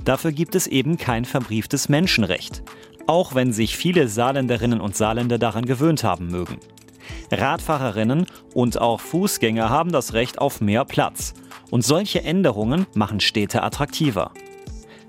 Dafür 0.05 0.33
gibt 0.33 0.55
es 0.55 0.67
eben 0.67 0.99
kein 0.99 1.25
verbrieftes 1.25 1.89
Menschenrecht, 1.89 2.63
auch 3.07 3.35
wenn 3.35 3.53
sich 3.53 3.77
viele 3.77 4.09
Saarländerinnen 4.09 4.81
und 4.81 4.95
Saarländer 4.95 5.39
daran 5.39 5.65
gewöhnt 5.65 6.05
haben 6.05 6.29
mögen. 6.29 6.59
Radfahrerinnen 7.33 8.27
und 8.53 8.79
auch 8.81 9.01
Fußgänger 9.01 9.71
haben 9.71 9.91
das 9.91 10.13
Recht 10.13 10.39
auf 10.39 10.61
mehr 10.61 10.85
Platz. 10.85 11.33
Und 11.71 11.85
solche 11.85 12.23
Änderungen 12.23 12.87
machen 12.95 13.21
Städte 13.21 13.63
attraktiver. 13.63 14.33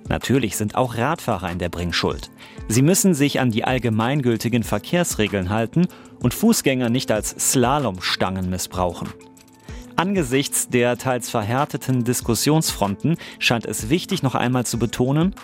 Natürlich 0.10 0.58
sind 0.58 0.76
auch 0.76 0.98
Radfahrer 0.98 1.52
in 1.52 1.60
der 1.60 1.69
Bringschuld. 1.69 2.32
Sie 2.67 2.82
müssen 2.82 3.13
sich 3.13 3.39
an 3.39 3.52
die 3.52 3.63
allgemeingültigen 3.63 4.63
Verkehrsregeln 4.63 5.50
halten 5.50 5.88
und 6.19 6.34
Fußgänger 6.34 6.89
nicht 6.89 7.12
als 7.12 7.30
Slalomstangen 7.30 8.50
missbrauchen. 8.50 9.10
Angesichts 9.95 10.69
der 10.69 10.98
teils 10.98 11.30
verhärteten 11.30 12.04
Diskussionsfronten 12.04 13.17
scheint 13.38 13.65
es 13.65 13.89
wichtig, 13.89 14.24
noch 14.24 14.36
einmal 14.36 14.65
zu 14.65 14.80
betonen, 14.80 15.36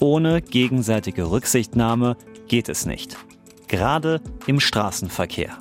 ohne 0.00 0.40
gegenseitige 0.40 1.30
Rücksichtnahme 1.30 2.16
geht 2.46 2.68
es 2.68 2.86
nicht. 2.86 3.16
Gerade 3.66 4.20
im 4.46 4.60
Straßenverkehr. 4.60 5.58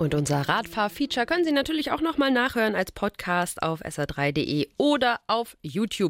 Und 0.00 0.14
unser 0.14 0.40
Radfahr-Feature 0.48 1.26
können 1.26 1.44
Sie 1.44 1.52
natürlich 1.52 1.92
auch 1.92 2.00
nochmal 2.00 2.30
nachhören 2.30 2.74
als 2.74 2.90
Podcast 2.90 3.62
auf 3.62 3.82
sr3.de 3.82 4.70
oder 4.78 5.20
auf 5.26 5.58
YouTube. 5.60 6.08